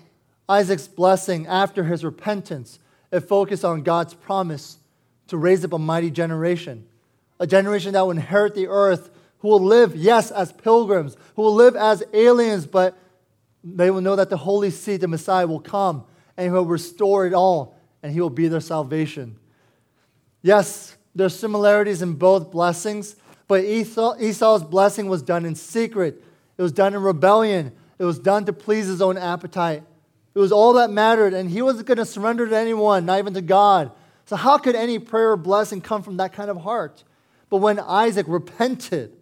Isaac's 0.49 0.87
blessing 0.87 1.45
after 1.45 1.83
his 1.83 2.03
repentance, 2.03 2.79
it 3.11 3.19
focused 3.19 3.63
on 3.63 3.83
God's 3.83 4.15
promise 4.15 4.79
to 5.27 5.37
raise 5.37 5.63
up 5.63 5.73
a 5.73 5.77
mighty 5.77 6.09
generation 6.09 6.87
a 7.39 7.47
generation 7.47 7.93
that 7.93 8.01
will 8.01 8.11
inherit 8.11 8.55
the 8.55 8.67
earth, 8.67 9.09
who 9.39 9.49
will 9.49 9.63
live, 9.63 9.95
yes, 9.95 10.31
as 10.31 10.51
pilgrims, 10.53 11.17
who 11.35 11.41
will 11.41 11.53
live 11.55 11.75
as 11.75 12.03
aliens, 12.13 12.65
but 12.65 12.97
They 13.63 13.89
will 13.89 14.01
know 14.01 14.15
that 14.17 14.29
the 14.29 14.37
Holy 14.37 14.71
Seed, 14.71 15.01
the 15.01 15.07
Messiah, 15.07 15.47
will 15.47 15.61
come 15.61 16.03
and 16.35 16.45
he 16.45 16.51
will 16.51 16.65
restore 16.65 17.25
it 17.25 17.33
all 17.33 17.75
and 18.01 18.11
he 18.11 18.19
will 18.19 18.29
be 18.29 18.49
their 18.49 18.59
salvation. 18.59 19.37
Yes, 20.41 20.97
there 21.15 21.27
are 21.27 21.29
similarities 21.29 22.01
in 22.01 22.13
both 22.13 22.51
blessings, 22.51 23.15
but 23.47 23.63
Esau, 23.63 24.15
Esau's 24.19 24.63
blessing 24.63 25.07
was 25.07 25.21
done 25.21 25.45
in 25.45 25.55
secret. 25.55 26.21
It 26.57 26.61
was 26.61 26.73
done 26.73 26.93
in 26.93 27.01
rebellion. 27.01 27.71
It 27.97 28.03
was 28.03 28.19
done 28.19 28.45
to 28.45 28.53
please 28.53 28.87
his 28.87 29.01
own 29.01 29.17
appetite. 29.17 29.83
It 30.35 30.39
was 30.39 30.51
all 30.51 30.73
that 30.73 30.89
mattered, 30.89 31.33
and 31.33 31.49
he 31.49 31.61
wasn't 31.61 31.87
going 31.87 31.99
to 31.99 32.05
surrender 32.05 32.47
to 32.47 32.57
anyone, 32.57 33.05
not 33.05 33.19
even 33.19 33.33
to 33.35 33.41
God. 33.41 33.91
So, 34.25 34.35
how 34.35 34.57
could 34.57 34.75
any 34.75 34.97
prayer 34.97 35.31
or 35.31 35.37
blessing 35.37 35.79
come 35.79 36.01
from 36.01 36.17
that 36.17 36.33
kind 36.33 36.49
of 36.49 36.57
heart? 36.57 37.03
But 37.53 37.59
when 37.59 37.77
Isaac 37.77 38.25
repented, 38.27 39.13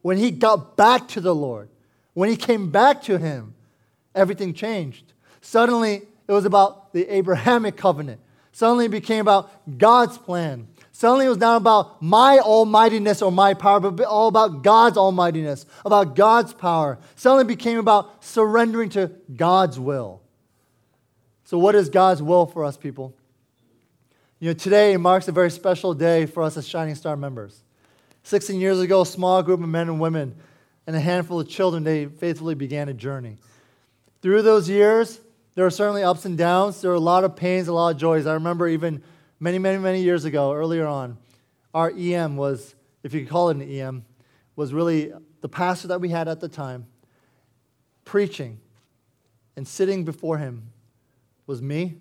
when 0.00 0.16
he 0.16 0.30
got 0.30 0.74
back 0.74 1.06
to 1.08 1.20
the 1.20 1.34
Lord, 1.34 1.68
when 2.14 2.30
he 2.30 2.34
came 2.34 2.70
back 2.70 3.02
to 3.02 3.18
him, 3.18 3.52
everything 4.14 4.54
changed. 4.54 5.12
Suddenly, 5.42 6.00
it 6.26 6.32
was 6.32 6.46
about 6.46 6.94
the 6.94 7.06
Abrahamic 7.14 7.76
covenant. 7.76 8.22
Suddenly, 8.52 8.86
it 8.86 8.90
became 8.90 9.20
about 9.20 9.50
God's 9.76 10.16
plan. 10.16 10.66
Suddenly, 10.92 11.26
it 11.26 11.28
was 11.28 11.36
not 11.36 11.58
about 11.58 12.00
my 12.00 12.38
almightiness 12.38 13.20
or 13.20 13.30
my 13.30 13.52
power, 13.52 13.80
but 13.80 14.06
all 14.06 14.28
about 14.28 14.62
God's 14.62 14.96
almightiness, 14.96 15.66
about 15.84 16.16
God's 16.16 16.54
power. 16.54 16.96
Suddenly, 17.16 17.44
it 17.44 17.48
became 17.48 17.76
about 17.76 18.24
surrendering 18.24 18.88
to 18.88 19.10
God's 19.36 19.78
will. 19.78 20.22
So, 21.44 21.58
what 21.58 21.74
is 21.74 21.90
God's 21.90 22.22
will 22.22 22.46
for 22.46 22.64
us, 22.64 22.78
people? 22.78 23.14
You 24.40 24.48
know, 24.48 24.54
today 24.54 24.96
marks 24.96 25.28
a 25.28 25.32
very 25.32 25.50
special 25.50 25.92
day 25.92 26.24
for 26.24 26.42
us 26.42 26.56
as 26.56 26.66
Shining 26.66 26.94
Star 26.94 27.14
members. 27.14 27.63
16 28.24 28.58
years 28.58 28.80
ago, 28.80 29.02
a 29.02 29.06
small 29.06 29.42
group 29.42 29.62
of 29.62 29.68
men 29.68 29.88
and 29.88 30.00
women 30.00 30.34
and 30.86 30.96
a 30.96 31.00
handful 31.00 31.40
of 31.40 31.48
children, 31.48 31.84
they 31.84 32.06
faithfully 32.06 32.54
began 32.54 32.88
a 32.88 32.94
journey. 32.94 33.36
Through 34.22 34.42
those 34.42 34.68
years, 34.68 35.20
there 35.54 35.64
were 35.64 35.70
certainly 35.70 36.02
ups 36.02 36.24
and 36.24 36.36
downs. 36.36 36.80
There 36.80 36.90
were 36.90 36.96
a 36.96 37.00
lot 37.00 37.24
of 37.24 37.36
pains, 37.36 37.68
a 37.68 37.72
lot 37.72 37.94
of 37.94 38.00
joys. 38.00 38.26
I 38.26 38.34
remember 38.34 38.66
even 38.66 39.02
many, 39.38 39.58
many, 39.58 39.78
many 39.78 40.02
years 40.02 40.24
ago, 40.24 40.52
earlier 40.52 40.86
on, 40.86 41.18
our 41.74 41.92
EM 41.96 42.36
was, 42.36 42.74
if 43.02 43.12
you 43.14 43.20
could 43.20 43.28
call 43.28 43.50
it 43.50 43.56
an 43.56 43.62
EM, 43.62 44.04
was 44.56 44.72
really 44.72 45.12
the 45.40 45.48
pastor 45.48 45.88
that 45.88 46.00
we 46.00 46.08
had 46.08 46.26
at 46.26 46.40
the 46.40 46.48
time 46.48 46.86
preaching 48.04 48.58
and 49.56 49.68
sitting 49.68 50.04
before 50.04 50.38
him 50.38 50.70
was 51.46 51.60
me 51.60 51.96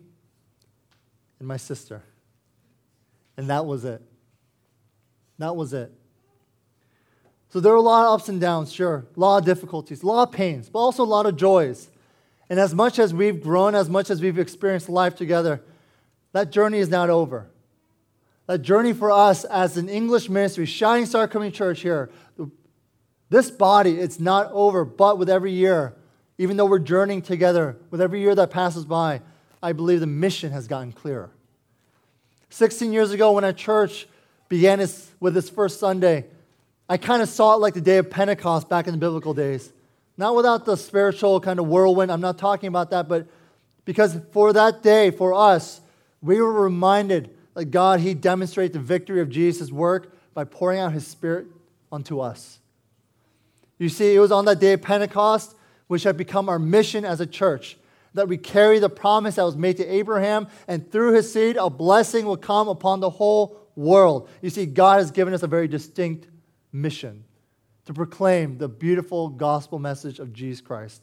and 1.39 1.47
my 1.47 1.57
sister. 1.57 2.01
And 3.35 3.49
that 3.49 3.65
was 3.65 3.83
it. 3.83 4.01
That 5.39 5.55
was 5.55 5.73
it. 5.73 5.91
So 7.53 7.59
there 7.59 7.71
are 7.71 7.75
a 7.75 7.81
lot 7.81 8.07
of 8.07 8.19
ups 8.19 8.29
and 8.29 8.41
downs, 8.41 8.73
sure, 8.73 9.05
a 9.15 9.19
lot 9.19 9.37
of 9.37 9.45
difficulties, 9.45 10.01
a 10.01 10.07
lot 10.07 10.27
of 10.27 10.33
pains, 10.33 10.69
but 10.69 10.79
also 10.79 11.03
a 11.03 11.05
lot 11.05 11.27
of 11.27 11.35
joys. 11.35 11.87
And 12.49 12.59
as 12.59 12.73
much 12.73 12.97
as 12.97 13.13
we've 13.13 13.43
grown, 13.43 13.75
as 13.75 13.91
much 13.91 14.09
as 14.09 14.23
we've 14.23 14.39
experienced 14.39 14.89
life 14.89 15.15
together, 15.15 15.61
that 16.31 16.49
journey 16.49 16.79
is 16.79 16.89
not 16.89 17.11
over. 17.11 17.51
That 18.47 18.63
journey 18.63 18.91
for 18.91 19.11
us 19.11 19.43
as 19.43 19.77
an 19.77 19.87
English 19.87 20.29
ministry, 20.29 20.65
Shining 20.65 21.05
Star 21.05 21.27
Community 21.27 21.55
Church 21.55 21.81
here, 21.81 22.09
this 23.29 23.51
body, 23.51 23.99
it's 23.99 24.19
not 24.19 24.51
over, 24.51 24.83
but 24.83 25.19
with 25.19 25.29
every 25.29 25.51
year, 25.51 25.93
even 26.39 26.57
though 26.57 26.65
we're 26.65 26.79
journeying 26.79 27.21
together, 27.21 27.77
with 27.91 28.01
every 28.01 28.19
year 28.19 28.33
that 28.33 28.49
passes 28.49 28.83
by, 28.83 29.21
I 29.61 29.73
believe 29.73 29.99
the 29.99 30.07
mission 30.07 30.51
has 30.53 30.67
gotten 30.67 30.91
clearer. 30.91 31.29
16 32.49 32.91
years 32.91 33.11
ago, 33.11 33.33
when 33.33 33.43
our 33.43 33.53
church 33.53 34.07
began 34.49 34.79
its, 34.79 35.11
with 35.19 35.37
its 35.37 35.51
first 35.51 35.79
Sunday, 35.79 36.25
I 36.93 36.97
kind 36.97 37.23
of 37.23 37.29
saw 37.29 37.55
it 37.55 37.57
like 37.57 37.73
the 37.73 37.81
day 37.81 37.97
of 37.97 38.11
Pentecost 38.11 38.69
back 38.69 38.85
in 38.85 38.91
the 38.91 38.99
biblical 38.99 39.33
days. 39.33 39.73
Not 40.15 40.35
without 40.35 40.63
the 40.63 40.75
spiritual 40.75 41.39
kind 41.39 41.59
of 41.59 41.65
whirlwind, 41.65 42.11
I'm 42.11 42.21
not 42.21 42.37
talking 42.37 42.67
about 42.67 42.91
that, 42.91 43.07
but 43.07 43.25
because 43.83 44.15
for 44.31 44.53
that 44.53 44.83
day, 44.83 45.09
for 45.09 45.33
us, 45.33 45.81
we 46.21 46.39
were 46.39 46.53
reminded 46.53 47.35
that 47.55 47.71
God, 47.71 48.01
He 48.01 48.13
demonstrated 48.13 48.73
the 48.73 48.79
victory 48.79 49.21
of 49.21 49.29
Jesus' 49.29 49.71
work 49.71 50.15
by 50.35 50.43
pouring 50.43 50.81
out 50.81 50.93
His 50.93 51.07
Spirit 51.07 51.47
onto 51.91 52.19
us. 52.19 52.59
You 53.79 53.89
see, 53.89 54.13
it 54.13 54.19
was 54.19 54.31
on 54.31 54.45
that 54.45 54.59
day 54.59 54.73
of 54.73 54.83
Pentecost, 54.83 55.55
which 55.87 56.03
had 56.03 56.15
become 56.15 56.47
our 56.47 56.59
mission 56.59 57.05
as 57.05 57.19
a 57.19 57.25
church 57.25 57.75
that 58.13 58.27
we 58.27 58.37
carry 58.37 58.77
the 58.77 58.87
promise 58.87 59.37
that 59.37 59.45
was 59.45 59.57
made 59.57 59.77
to 59.77 59.85
Abraham, 59.87 60.47
and 60.67 60.91
through 60.91 61.13
his 61.13 61.33
seed, 61.33 61.57
a 61.57 61.71
blessing 61.71 62.27
will 62.27 62.37
come 62.37 62.67
upon 62.67 62.99
the 62.99 63.09
whole 63.09 63.57
world. 63.75 64.29
You 64.43 64.51
see, 64.51 64.67
God 64.67 64.99
has 64.99 65.09
given 65.09 65.33
us 65.33 65.41
a 65.41 65.47
very 65.47 65.67
distinct 65.67 66.27
mission 66.73 67.23
to 67.85 67.93
proclaim 67.93 68.57
the 68.57 68.67
beautiful 68.67 69.29
gospel 69.29 69.79
message 69.79 70.19
of 70.19 70.33
Jesus 70.33 70.59
Christ. 70.59 71.01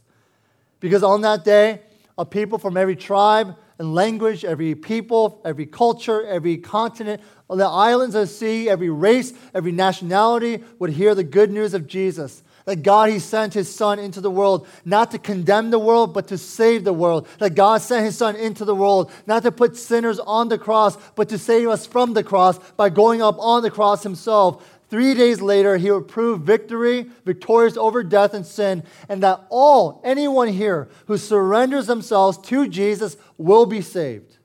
Because 0.80 1.02
on 1.02 1.20
that 1.22 1.44
day, 1.44 1.80
a 2.18 2.26
people 2.26 2.58
from 2.58 2.76
every 2.76 2.96
tribe 2.96 3.56
and 3.78 3.94
language, 3.94 4.44
every 4.44 4.74
people, 4.74 5.40
every 5.44 5.66
culture, 5.66 6.26
every 6.26 6.58
continent, 6.58 7.22
on 7.48 7.56
the 7.56 7.66
islands 7.66 8.14
of 8.14 8.22
the 8.22 8.26
sea, 8.26 8.68
every 8.68 8.90
race, 8.90 9.32
every 9.54 9.72
nationality 9.72 10.62
would 10.78 10.90
hear 10.90 11.14
the 11.14 11.24
good 11.24 11.50
news 11.50 11.72
of 11.72 11.86
Jesus 11.86 12.42
that 12.70 12.82
God, 12.82 13.10
He 13.10 13.18
sent 13.18 13.54
His 13.54 13.74
Son 13.74 13.98
into 13.98 14.20
the 14.20 14.30
world, 14.30 14.66
not 14.84 15.10
to 15.10 15.18
condemn 15.18 15.70
the 15.70 15.78
world, 15.78 16.14
but 16.14 16.28
to 16.28 16.38
save 16.38 16.84
the 16.84 16.92
world. 16.92 17.26
That 17.38 17.54
God 17.54 17.82
sent 17.82 18.04
His 18.04 18.16
Son 18.16 18.36
into 18.36 18.64
the 18.64 18.74
world, 18.74 19.10
not 19.26 19.42
to 19.42 19.52
put 19.52 19.76
sinners 19.76 20.20
on 20.20 20.48
the 20.48 20.58
cross, 20.58 20.96
but 21.14 21.28
to 21.30 21.38
save 21.38 21.68
us 21.68 21.86
from 21.86 22.14
the 22.14 22.22
cross 22.22 22.58
by 22.76 22.88
going 22.88 23.22
up 23.22 23.36
on 23.38 23.62
the 23.62 23.70
cross 23.70 24.02
Himself. 24.02 24.79
Three 24.90 25.14
days 25.14 25.40
later, 25.40 25.76
He 25.76 25.90
would 25.90 26.08
prove 26.08 26.42
victory, 26.42 27.06
victorious 27.24 27.76
over 27.76 28.02
death 28.02 28.34
and 28.34 28.44
sin, 28.44 28.82
and 29.08 29.22
that 29.22 29.46
all, 29.48 30.00
anyone 30.04 30.48
here 30.48 30.88
who 31.06 31.16
surrenders 31.16 31.86
themselves 31.86 32.36
to 32.48 32.68
Jesus 32.68 33.16
will 33.38 33.66
be 33.66 33.80
saved. 33.80 34.36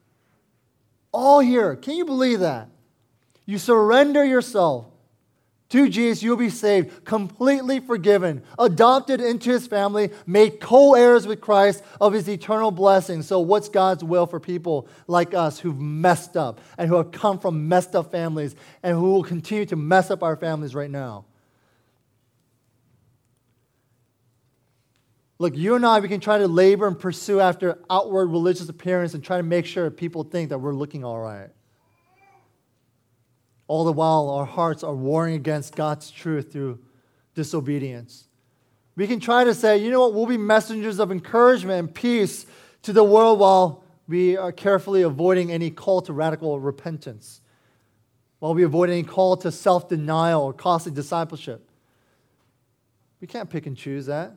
All 1.12 1.40
here. 1.40 1.74
Can 1.74 1.96
you 1.96 2.04
believe 2.04 2.40
that? 2.40 2.68
You 3.44 3.58
surrender 3.58 4.24
yourself 4.24 4.86
to 5.70 5.88
Jesus, 5.88 6.22
you'll 6.22 6.36
be 6.36 6.48
saved, 6.48 7.04
completely 7.04 7.80
forgiven, 7.80 8.42
adopted 8.56 9.20
into 9.20 9.50
his 9.50 9.66
family, 9.66 10.10
made 10.24 10.60
co 10.60 10.94
heirs 10.94 11.26
with 11.26 11.40
Christ 11.40 11.82
of 12.00 12.12
his 12.12 12.28
eternal 12.28 12.70
blessing. 12.70 13.22
So, 13.22 13.40
what's 13.40 13.68
God's 13.68 14.04
will 14.04 14.26
for 14.26 14.38
people 14.38 14.86
like 15.08 15.34
us 15.34 15.58
who've 15.58 15.78
messed 15.78 16.36
up 16.36 16.60
and 16.78 16.88
who 16.88 16.94
have 16.96 17.10
come 17.10 17.40
from 17.40 17.68
messed 17.68 17.96
up 17.96 18.12
families 18.12 18.54
and 18.84 18.96
who 18.96 19.10
will 19.10 19.24
continue 19.24 19.66
to 19.66 19.76
mess 19.76 20.08
up 20.10 20.22
our 20.22 20.36
families 20.36 20.72
right 20.72 20.90
now? 20.90 21.24
Look, 25.38 25.56
you 25.56 25.74
and 25.74 25.84
I, 25.84 25.98
we 25.98 26.08
can 26.08 26.20
try 26.20 26.38
to 26.38 26.46
labor 26.46 26.86
and 26.86 26.98
pursue 26.98 27.40
after 27.40 27.78
outward 27.90 28.26
religious 28.26 28.68
appearance 28.68 29.14
and 29.14 29.22
try 29.22 29.36
to 29.36 29.42
make 29.42 29.66
sure 29.66 29.90
people 29.90 30.22
think 30.22 30.50
that 30.50 30.58
we're 30.58 30.74
looking 30.74 31.04
all 31.04 31.18
right. 31.18 31.50
All 33.68 33.84
the 33.84 33.92
while, 33.92 34.28
our 34.30 34.44
hearts 34.44 34.82
are 34.82 34.94
warring 34.94 35.34
against 35.34 35.74
God's 35.74 36.10
truth 36.10 36.52
through 36.52 36.78
disobedience. 37.34 38.28
We 38.94 39.06
can 39.06 39.20
try 39.20 39.44
to 39.44 39.54
say, 39.54 39.78
you 39.78 39.90
know 39.90 40.00
what, 40.00 40.14
we'll 40.14 40.26
be 40.26 40.38
messengers 40.38 40.98
of 40.98 41.12
encouragement 41.12 41.78
and 41.78 41.94
peace 41.94 42.46
to 42.82 42.92
the 42.92 43.04
world 43.04 43.38
while 43.38 43.84
we 44.08 44.36
are 44.36 44.52
carefully 44.52 45.02
avoiding 45.02 45.50
any 45.50 45.70
call 45.70 46.00
to 46.02 46.12
radical 46.12 46.58
repentance, 46.60 47.40
while 48.38 48.54
we 48.54 48.62
avoid 48.62 48.88
any 48.88 49.02
call 49.02 49.36
to 49.38 49.50
self 49.50 49.88
denial 49.88 50.42
or 50.42 50.52
costly 50.52 50.92
discipleship. 50.92 51.68
We 53.20 53.26
can't 53.26 53.50
pick 53.50 53.66
and 53.66 53.76
choose 53.76 54.06
that. 54.06 54.36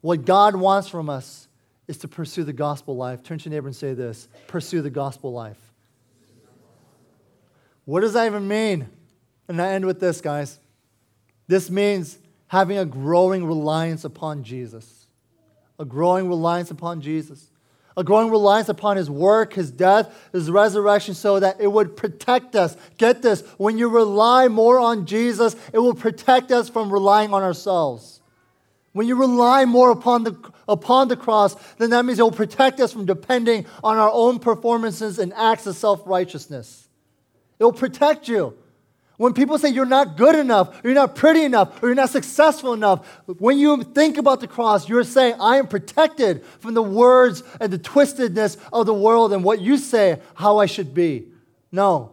What 0.00 0.24
God 0.24 0.56
wants 0.56 0.88
from 0.88 1.08
us 1.08 1.46
is 1.86 1.98
to 1.98 2.08
pursue 2.08 2.44
the 2.44 2.52
gospel 2.52 2.96
life. 2.96 3.22
Turn 3.22 3.38
to 3.38 3.44
your 3.44 3.54
neighbor 3.54 3.68
and 3.68 3.76
say 3.76 3.94
this 3.94 4.28
pursue 4.48 4.82
the 4.82 4.90
gospel 4.90 5.32
life. 5.32 5.69
What 7.90 8.02
does 8.02 8.12
that 8.12 8.26
even 8.26 8.46
mean? 8.46 8.88
And 9.48 9.60
I 9.60 9.72
end 9.72 9.84
with 9.84 9.98
this, 9.98 10.20
guys. 10.20 10.60
This 11.48 11.68
means 11.68 12.18
having 12.46 12.78
a 12.78 12.84
growing 12.84 13.44
reliance 13.44 14.04
upon 14.04 14.44
Jesus. 14.44 15.06
A 15.76 15.84
growing 15.84 16.28
reliance 16.28 16.70
upon 16.70 17.00
Jesus. 17.00 17.50
A 17.96 18.04
growing 18.04 18.30
reliance 18.30 18.68
upon 18.68 18.96
his 18.96 19.10
work, 19.10 19.54
his 19.54 19.72
death, 19.72 20.16
his 20.32 20.52
resurrection, 20.52 21.14
so 21.14 21.40
that 21.40 21.60
it 21.60 21.66
would 21.66 21.96
protect 21.96 22.54
us. 22.54 22.76
Get 22.96 23.22
this 23.22 23.40
when 23.56 23.76
you 23.76 23.88
rely 23.88 24.46
more 24.46 24.78
on 24.78 25.04
Jesus, 25.04 25.56
it 25.72 25.80
will 25.80 25.94
protect 25.94 26.52
us 26.52 26.68
from 26.68 26.92
relying 26.92 27.34
on 27.34 27.42
ourselves. 27.42 28.20
When 28.92 29.08
you 29.08 29.16
rely 29.16 29.64
more 29.64 29.90
upon 29.90 30.22
the, 30.22 30.36
upon 30.68 31.08
the 31.08 31.16
cross, 31.16 31.56
then 31.78 31.90
that 31.90 32.04
means 32.04 32.20
it 32.20 32.22
will 32.22 32.30
protect 32.30 32.78
us 32.78 32.92
from 32.92 33.04
depending 33.04 33.66
on 33.82 33.96
our 33.96 34.12
own 34.12 34.38
performances 34.38 35.18
and 35.18 35.34
acts 35.34 35.66
of 35.66 35.74
self 35.74 36.02
righteousness. 36.06 36.86
It 37.60 37.64
will 37.64 37.72
protect 37.72 38.26
you. 38.26 38.56
When 39.18 39.34
people 39.34 39.58
say 39.58 39.68
you're 39.68 39.84
not 39.84 40.16
good 40.16 40.34
enough, 40.34 40.80
you're 40.82 40.94
not 40.94 41.14
pretty 41.14 41.44
enough, 41.44 41.82
or 41.82 41.88
you're 41.88 41.94
not 41.94 42.08
successful 42.08 42.72
enough, 42.72 43.06
when 43.26 43.58
you 43.58 43.82
think 43.82 44.16
about 44.16 44.40
the 44.40 44.46
cross, 44.46 44.88
you're 44.88 45.04
saying, 45.04 45.34
I 45.38 45.58
am 45.58 45.66
protected 45.66 46.42
from 46.60 46.72
the 46.72 46.82
words 46.82 47.42
and 47.60 47.70
the 47.70 47.78
twistedness 47.78 48.56
of 48.72 48.86
the 48.86 48.94
world 48.94 49.34
and 49.34 49.44
what 49.44 49.60
you 49.60 49.76
say 49.76 50.20
how 50.34 50.56
I 50.56 50.64
should 50.64 50.94
be. 50.94 51.26
No. 51.70 52.12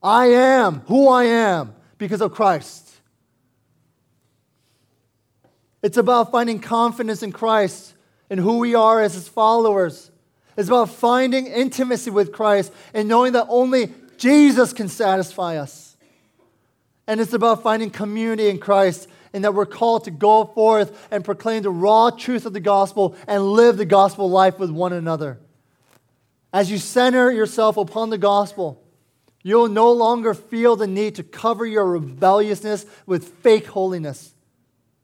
I 0.00 0.26
am 0.26 0.82
who 0.86 1.08
I 1.08 1.24
am 1.24 1.74
because 1.98 2.20
of 2.20 2.32
Christ. 2.32 2.88
It's 5.82 5.96
about 5.96 6.30
finding 6.30 6.60
confidence 6.60 7.24
in 7.24 7.32
Christ 7.32 7.94
and 8.30 8.38
who 8.38 8.58
we 8.58 8.76
are 8.76 9.00
as 9.00 9.14
his 9.14 9.26
followers. 9.26 10.12
It's 10.56 10.68
about 10.68 10.90
finding 10.90 11.48
intimacy 11.48 12.10
with 12.10 12.30
Christ 12.30 12.72
and 12.94 13.08
knowing 13.08 13.32
that 13.32 13.46
only 13.48 13.92
Jesus 14.18 14.72
can 14.72 14.88
satisfy 14.88 15.56
us. 15.56 15.96
And 17.06 17.20
it's 17.20 17.32
about 17.32 17.62
finding 17.62 17.90
community 17.90 18.48
in 18.48 18.58
Christ 18.58 19.08
and 19.32 19.44
that 19.44 19.54
we're 19.54 19.66
called 19.66 20.04
to 20.04 20.10
go 20.10 20.44
forth 20.44 21.08
and 21.10 21.24
proclaim 21.24 21.62
the 21.62 21.70
raw 21.70 22.10
truth 22.10 22.46
of 22.46 22.52
the 22.52 22.60
gospel 22.60 23.16
and 23.28 23.52
live 23.52 23.76
the 23.76 23.84
gospel 23.84 24.28
life 24.28 24.58
with 24.58 24.70
one 24.70 24.92
another. 24.92 25.38
As 26.52 26.70
you 26.70 26.78
center 26.78 27.30
yourself 27.30 27.76
upon 27.76 28.10
the 28.10 28.18
gospel, 28.18 28.82
you'll 29.42 29.68
no 29.68 29.92
longer 29.92 30.34
feel 30.34 30.74
the 30.74 30.86
need 30.86 31.16
to 31.16 31.22
cover 31.22 31.66
your 31.66 31.84
rebelliousness 31.84 32.86
with 33.04 33.28
fake 33.28 33.66
holiness 33.66 34.34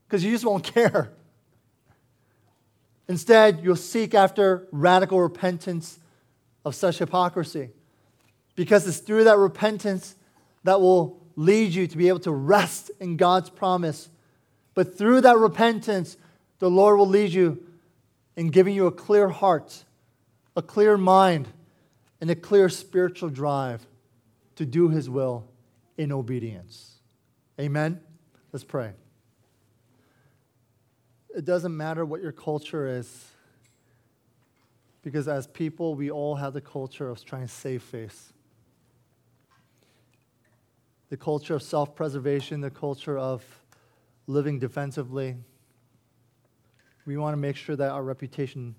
because 0.06 0.24
you 0.24 0.32
just 0.32 0.44
won't 0.44 0.64
care. 0.74 1.12
Instead, 3.06 3.60
you'll 3.62 3.76
seek 3.76 4.14
after 4.14 4.66
radical 4.72 5.20
repentance 5.20 5.98
of 6.64 6.74
such 6.74 6.98
hypocrisy 6.98 7.70
because 8.62 8.86
it's 8.86 8.98
through 8.98 9.24
that 9.24 9.38
repentance 9.38 10.14
that 10.62 10.80
will 10.80 11.20
lead 11.34 11.74
you 11.74 11.88
to 11.88 11.96
be 11.96 12.06
able 12.06 12.20
to 12.20 12.30
rest 12.30 12.92
in 13.00 13.16
God's 13.16 13.50
promise. 13.50 14.08
But 14.74 14.96
through 14.96 15.22
that 15.22 15.36
repentance, 15.36 16.16
the 16.60 16.70
Lord 16.70 16.96
will 16.96 17.08
lead 17.08 17.32
you 17.32 17.60
in 18.36 18.50
giving 18.50 18.76
you 18.76 18.86
a 18.86 18.92
clear 18.92 19.28
heart, 19.30 19.82
a 20.54 20.62
clear 20.62 20.96
mind, 20.96 21.48
and 22.20 22.30
a 22.30 22.36
clear 22.36 22.68
spiritual 22.68 23.30
drive 23.30 23.84
to 24.54 24.64
do 24.64 24.90
His 24.90 25.10
will 25.10 25.44
in 25.98 26.12
obedience. 26.12 26.98
Amen? 27.58 27.98
Let's 28.52 28.62
pray. 28.62 28.92
It 31.36 31.44
doesn't 31.44 31.76
matter 31.76 32.04
what 32.04 32.22
your 32.22 32.30
culture 32.30 32.86
is, 32.86 33.24
because 35.02 35.26
as 35.26 35.48
people, 35.48 35.96
we 35.96 36.12
all 36.12 36.36
have 36.36 36.52
the 36.52 36.60
culture 36.60 37.08
of 37.08 37.24
trying 37.24 37.42
to 37.42 37.52
save 37.52 37.82
face 37.82 38.31
the 41.12 41.16
culture 41.18 41.54
of 41.54 41.62
self 41.62 41.94
preservation, 41.94 42.62
the 42.62 42.70
culture 42.70 43.18
of 43.18 43.44
living 44.26 44.58
defensively. 44.58 45.36
We 47.04 47.18
want 47.18 47.34
to 47.34 47.36
make 47.36 47.54
sure 47.54 47.76
that 47.76 47.90
our 47.90 48.02
reputation 48.02 48.74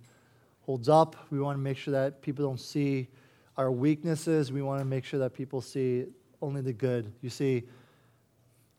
holds 0.61 0.89
up. 0.89 1.15
We 1.29 1.39
want 1.39 1.59
to 1.59 1.61
make 1.61 1.77
sure 1.77 1.91
that 1.91 2.23
people 2.23 2.43
don't 2.43 2.59
see 2.59 3.07
our 3.55 3.71
weaknesses. 3.71 4.51
We 4.51 4.63
want 4.63 4.79
to 4.79 4.85
make 4.85 5.05
sure 5.05 5.19
that 5.19 5.35
people 5.35 5.61
see 5.61 6.05
only 6.41 6.61
the 6.61 6.73
good. 6.73 7.13
You 7.21 7.29
see, 7.29 7.65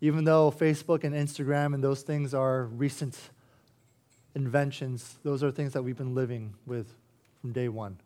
even 0.00 0.24
though 0.24 0.50
Facebook 0.50 1.04
and 1.04 1.14
Instagram 1.14 1.74
and 1.74 1.84
those 1.84 2.02
things 2.02 2.34
are 2.34 2.64
recent 2.64 3.16
inventions, 4.34 5.14
those 5.22 5.44
are 5.44 5.52
things 5.52 5.74
that 5.74 5.82
we've 5.84 5.96
been 5.96 6.16
living 6.16 6.54
with 6.66 6.92
from 7.40 7.52
day 7.52 7.68
one. 7.68 8.00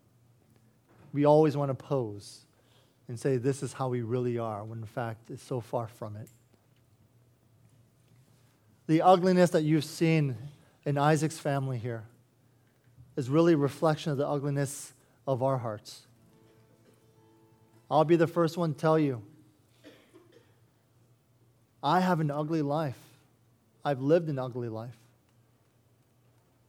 We 1.11 1.25
always 1.25 1.57
want 1.57 1.69
to 1.69 1.73
pose 1.73 2.45
and 3.09 3.19
say 3.19 3.37
this 3.37 3.63
is 3.63 3.73
how 3.73 3.89
we 3.89 4.01
really 4.03 4.37
are, 4.37 4.63
when 4.63 4.79
in 4.79 4.85
fact 4.85 5.31
it's 5.31 5.43
so 5.43 5.59
far 5.59 5.87
from 5.87 6.15
it. 6.15 6.29
The 8.87 9.01
ugliness 9.01 9.49
that 9.49 9.63
you've 9.63 9.83
seen 9.83 10.37
in 10.85 10.97
Isaac's 10.97 11.39
family 11.39 11.79
here 11.79 12.03
is 13.17 13.29
really 13.29 13.53
a 13.53 13.57
reflection 13.57 14.11
of 14.11 14.19
the 14.19 14.27
ugliness 14.27 14.93
of 15.27 15.43
our 15.43 15.57
hearts. 15.57 16.03
I'll 17.91 18.05
be 18.05 18.15
the 18.15 18.27
first 18.27 18.57
one 18.57 18.73
to 18.73 18.79
tell 18.79 18.97
you 18.97 19.21
I 21.81 22.01
have 22.01 22.19
an 22.19 22.29
ugly 22.29 22.61
life. 22.61 22.99
I've 23.83 24.01
lived 24.01 24.29
an 24.29 24.37
ugly 24.37 24.69
life. 24.69 24.97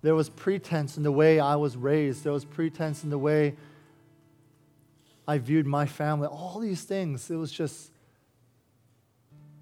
There 0.03 0.15
was 0.15 0.31
pretense 0.31 0.97
in 0.97 1.03
the 1.03 1.13
way 1.13 1.39
I 1.39 1.57
was 1.57 1.77
raised. 1.77 2.25
There 2.25 2.33
was 2.33 2.45
pretense 2.47 3.05
in 3.05 3.11
the 3.11 3.19
way 3.19 3.57
I 5.31 5.39
viewed 5.39 5.65
my 5.65 5.87
family, 5.87 6.27
all 6.27 6.59
these 6.59 6.83
things. 6.83 7.31
It 7.31 7.37
was 7.37 7.53
just 7.53 7.93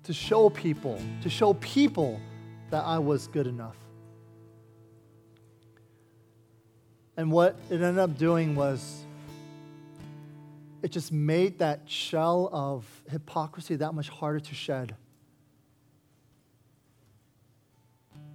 to 0.05 0.15
show 0.15 0.49
people, 0.49 0.99
to 1.21 1.29
show 1.29 1.53
people 1.53 2.19
that 2.71 2.85
I 2.87 2.99
was 2.99 3.27
good 3.27 3.47
enough. 3.47 3.77
And 7.19 7.31
what 7.31 7.55
it 7.69 7.83
ended 7.83 7.99
up 7.99 8.17
doing 8.17 8.57
was 8.57 9.03
it 10.81 10.91
just 10.91 11.13
made 11.13 11.59
that 11.59 11.83
shell 11.85 12.49
of 12.51 12.87
hypocrisy 13.11 13.77
that 13.77 13.93
much 13.93 14.09
harder 14.09 14.41
to 14.41 14.55
shed. 14.55 14.97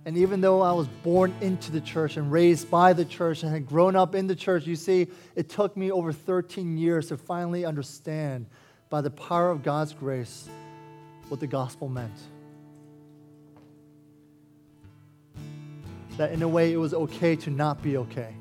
And 0.05 0.17
even 0.17 0.41
though 0.41 0.61
I 0.61 0.73
was 0.73 0.87
born 0.87 1.33
into 1.39 1.71
the 1.71 1.79
church 1.79 2.17
and 2.17 2.29
raised 2.31 2.69
by 2.69 2.91
the 2.91 3.05
church 3.05 3.43
and 3.43 3.51
had 3.51 3.65
grown 3.65 3.95
up 3.95 4.15
in 4.15 4.27
the 4.27 4.35
church, 4.35 4.67
you 4.67 4.75
see, 4.75 5.07
it 5.35 5.47
took 5.47 5.77
me 5.77 5.91
over 5.91 6.11
13 6.11 6.77
years 6.77 7.07
to 7.07 7.17
finally 7.17 7.63
understand 7.63 8.47
by 8.89 8.99
the 8.99 9.09
power 9.09 9.49
of 9.49 9.63
God's 9.63 9.93
grace 9.93 10.49
what 11.29 11.39
the 11.39 11.47
gospel 11.47 11.87
meant. 11.87 12.11
That 16.17 16.31
in 16.31 16.43
a 16.43 16.47
way 16.47 16.73
it 16.73 16.77
was 16.77 16.93
okay 16.93 17.37
to 17.37 17.49
not 17.49 17.81
be 17.81 17.97
okay. 17.97 18.35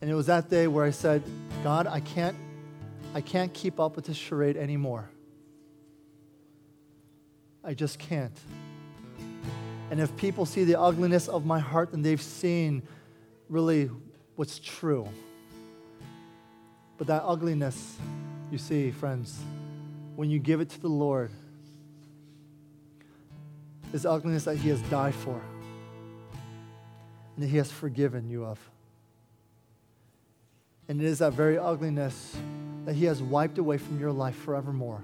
And 0.00 0.08
it 0.08 0.14
was 0.14 0.26
that 0.26 0.48
day 0.48 0.68
where 0.68 0.84
I 0.84 0.90
said, 0.90 1.24
God, 1.64 1.88
I 1.88 1.98
can't, 1.98 2.36
I 3.14 3.20
can't 3.20 3.52
keep 3.52 3.80
up 3.80 3.96
with 3.96 4.06
this 4.06 4.16
charade 4.16 4.56
anymore. 4.56 5.10
I 7.64 7.74
just 7.74 7.98
can't. 7.98 8.38
And 9.90 10.00
if 10.00 10.14
people 10.16 10.46
see 10.46 10.64
the 10.64 10.78
ugliness 10.78 11.28
of 11.28 11.46
my 11.46 11.58
heart, 11.58 11.92
then 11.92 12.02
they've 12.02 12.20
seen 12.20 12.82
really 13.48 13.90
what's 14.36 14.58
true. 14.58 15.08
But 16.98 17.06
that 17.06 17.22
ugliness, 17.24 17.96
you 18.50 18.58
see, 18.58 18.90
friends, 18.90 19.40
when 20.16 20.30
you 20.30 20.38
give 20.38 20.60
it 20.60 20.68
to 20.70 20.80
the 20.80 20.88
Lord, 20.88 21.30
is 23.92 24.04
ugliness 24.04 24.44
that 24.44 24.56
He 24.56 24.68
has 24.68 24.82
died 24.82 25.14
for 25.14 25.40
and 27.34 27.44
that 27.44 27.48
He 27.48 27.56
has 27.56 27.70
forgiven 27.70 28.28
you 28.28 28.44
of. 28.44 28.58
And 30.88 31.00
it 31.00 31.06
is 31.06 31.20
that 31.20 31.32
very 31.32 31.58
ugliness 31.58 32.36
that 32.84 32.94
He 32.94 33.06
has 33.06 33.22
wiped 33.22 33.58
away 33.58 33.78
from 33.78 33.98
your 33.98 34.12
life 34.12 34.36
forevermore 34.36 35.02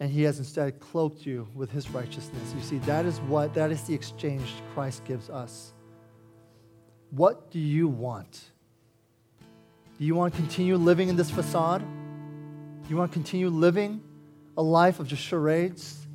and 0.00 0.10
he 0.10 0.22
has 0.22 0.38
instead 0.38 0.78
cloaked 0.78 1.24
you 1.24 1.48
with 1.54 1.70
his 1.70 1.90
righteousness. 1.90 2.52
You 2.54 2.62
see, 2.62 2.78
that 2.80 3.06
is 3.06 3.20
what, 3.20 3.54
that 3.54 3.70
is 3.70 3.82
the 3.82 3.94
exchange 3.94 4.52
Christ 4.74 5.04
gives 5.04 5.30
us. 5.30 5.72
What 7.10 7.50
do 7.50 7.58
you 7.58 7.88
want? 7.88 8.50
Do 9.98 10.04
you 10.04 10.14
want 10.14 10.34
to 10.34 10.40
continue 10.40 10.76
living 10.76 11.08
in 11.08 11.16
this 11.16 11.30
facade? 11.30 11.80
Do 11.80 12.90
you 12.90 12.96
want 12.96 13.10
to 13.10 13.14
continue 13.14 13.48
living 13.48 14.02
a 14.56 14.62
life 14.62 15.00
of 15.00 15.08
just 15.08 15.22
charades? 15.22 16.06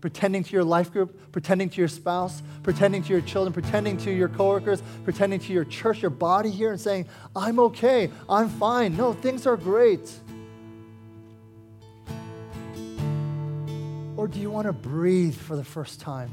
Pretending 0.00 0.42
to 0.42 0.52
your 0.52 0.64
life 0.64 0.92
group, 0.92 1.32
pretending 1.32 1.68
to 1.70 1.78
your 1.78 1.88
spouse, 1.88 2.42
pretending 2.62 3.02
to 3.04 3.12
your 3.12 3.22
children, 3.22 3.52
pretending 3.52 3.96
to 3.98 4.12
your 4.12 4.28
coworkers, 4.28 4.82
pretending 5.04 5.40
to 5.40 5.52
your 5.52 5.64
church, 5.64 6.02
your 6.02 6.10
body 6.10 6.50
here, 6.50 6.70
and 6.70 6.80
saying, 6.80 7.06
I'm 7.34 7.58
okay, 7.60 8.10
I'm 8.28 8.48
fine. 8.48 8.96
No, 8.96 9.12
things 9.12 9.46
are 9.46 9.56
great. 9.56 10.12
Do 14.26 14.40
you 14.40 14.50
want 14.50 14.66
to 14.66 14.72
breathe 14.72 15.36
for 15.36 15.56
the 15.56 15.64
first 15.64 16.00
time? 16.00 16.30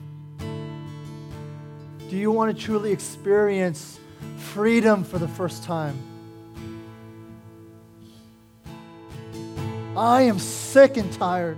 Do 2.10 2.18
you 2.18 2.32
want 2.32 2.56
to 2.56 2.64
truly 2.64 2.92
experience 2.92 4.00
freedom 4.38 5.04
for 5.04 5.20
the 5.20 5.28
first 5.28 5.64
time? 5.64 5.98
I 9.96 10.24
am 10.24 10.40
sick 10.40 10.98
and 10.98 11.12
tired 11.14 11.58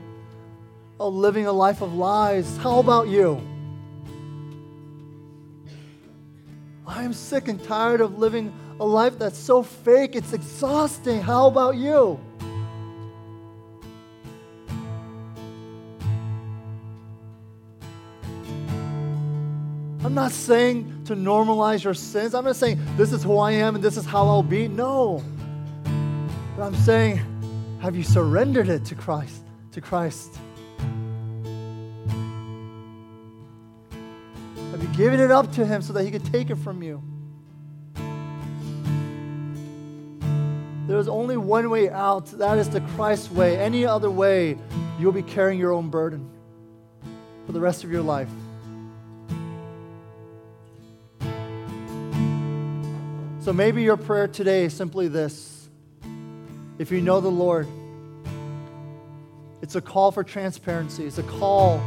of 0.99 1.13
living 1.13 1.47
a 1.47 1.53
life 1.53 1.81
of 1.81 1.93
lies. 1.93 2.57
How 2.57 2.79
about 2.79 3.07
you? 3.07 3.41
I 6.85 7.03
am 7.03 7.13
sick 7.13 7.47
and 7.47 7.63
tired 7.63 8.01
of 8.01 8.19
living 8.19 8.53
a 8.79 8.85
life 8.85 9.17
that's 9.17 9.37
so 9.37 9.63
fake, 9.63 10.15
it's 10.15 10.33
exhausting. 10.33 11.21
How 11.21 11.47
about 11.47 11.75
you? 11.77 12.19
I'm 20.05 20.13
not 20.13 20.31
saying 20.31 21.05
to 21.05 21.15
normalize 21.15 21.83
your 21.83 21.95
sins. 21.95 22.35
I'm 22.35 22.45
not 22.45 22.55
saying 22.55 22.79
this 22.95 23.11
is 23.11 23.23
who 23.23 23.39
I 23.39 23.53
am 23.53 23.73
and 23.73 23.83
this 23.83 23.97
is 23.97 24.05
how 24.05 24.27
I'll 24.27 24.43
be. 24.43 24.67
No. 24.67 25.23
But 26.55 26.63
I'm 26.63 26.75
saying, 26.75 27.19
have 27.81 27.95
you 27.95 28.03
surrendered 28.03 28.69
it 28.69 28.85
to 28.85 28.93
Christ? 28.93 29.41
To 29.71 29.81
Christ? 29.81 30.37
Have 34.69 34.79
you 34.79 34.89
given 34.95 35.19
it 35.19 35.31
up 35.31 35.51
to 35.53 35.65
Him 35.65 35.81
so 35.81 35.91
that 35.93 36.03
He 36.03 36.11
could 36.11 36.25
take 36.25 36.51
it 36.51 36.57
from 36.57 36.83
you? 36.83 37.01
There's 40.87 41.07
only 41.07 41.35
one 41.35 41.71
way 41.71 41.89
out. 41.89 42.27
That 42.27 42.59
is 42.59 42.69
the 42.69 42.81
Christ 42.95 43.31
way. 43.31 43.57
Any 43.57 43.87
other 43.87 44.11
way, 44.11 44.55
you'll 44.99 45.13
be 45.13 45.23
carrying 45.23 45.59
your 45.59 45.71
own 45.71 45.89
burden 45.89 46.29
for 47.47 47.53
the 47.53 47.59
rest 47.59 47.83
of 47.83 47.91
your 47.91 48.03
life. 48.03 48.29
So 53.45 53.53
maybe 53.53 53.83
your 53.83 53.95
prayer 53.95 54.27
today 54.27 54.63
is 54.63 54.73
simply 54.73 55.07
this. 55.07 55.69
If 56.79 56.89
you 56.89 56.99
know 56.99 57.21
the 57.21 57.29
Lord, 57.29 57.67
it's 59.61 59.75
a 59.75 59.81
call 59.81 60.11
for 60.11 60.23
transparency, 60.23 61.05
it's 61.05 61.19
a 61.19 61.23
call 61.37 61.79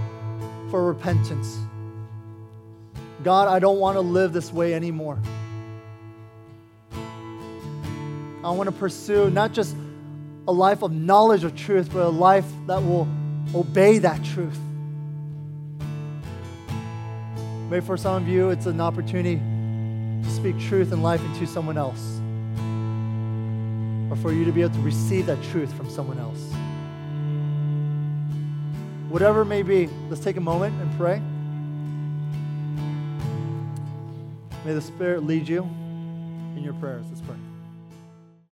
for 0.70 0.86
repentance. 0.86 1.58
God, 3.24 3.48
I 3.48 3.58
don't 3.58 3.80
want 3.80 3.96
to 3.96 4.02
live 4.02 4.32
this 4.32 4.52
way 4.52 4.72
anymore. 4.72 5.18
I 6.92 8.52
want 8.52 8.68
to 8.68 8.76
pursue 8.76 9.28
not 9.28 9.52
just 9.52 9.74
a 10.46 10.52
life 10.52 10.82
of 10.82 10.92
knowledge 10.92 11.42
of 11.42 11.56
truth, 11.56 11.90
but 11.92 12.06
a 12.06 12.08
life 12.08 12.46
that 12.68 12.80
will 12.84 13.08
obey 13.52 13.98
that 13.98 14.24
truth. 14.24 14.60
Maybe 17.68 17.84
for 17.84 17.96
some 17.96 18.22
of 18.22 18.28
you, 18.28 18.50
it's 18.50 18.66
an 18.66 18.80
opportunity 18.80 19.40
to 20.28 20.34
speak 20.34 20.58
truth 20.58 20.92
and 20.92 21.02
life 21.02 21.24
into 21.24 21.46
someone 21.46 21.78
else, 21.78 22.20
or 24.10 24.16
for 24.16 24.32
you 24.32 24.44
to 24.44 24.52
be 24.52 24.62
able 24.62 24.74
to 24.74 24.80
receive 24.82 25.26
that 25.26 25.42
truth 25.44 25.72
from 25.72 25.88
someone 25.88 26.18
else. 26.18 26.52
Whatever 29.08 29.42
it 29.42 29.46
may 29.46 29.62
be, 29.62 29.88
let's 30.10 30.22
take 30.22 30.36
a 30.36 30.40
moment 30.40 30.78
and 30.82 30.98
pray. 30.98 31.22
May 34.66 34.74
the 34.74 34.82
Spirit 34.82 35.24
lead 35.24 35.48
you 35.48 35.62
in 35.62 36.62
your 36.62 36.74
prayers. 36.74 37.06
Let's 37.08 37.22
pray. 37.22 37.36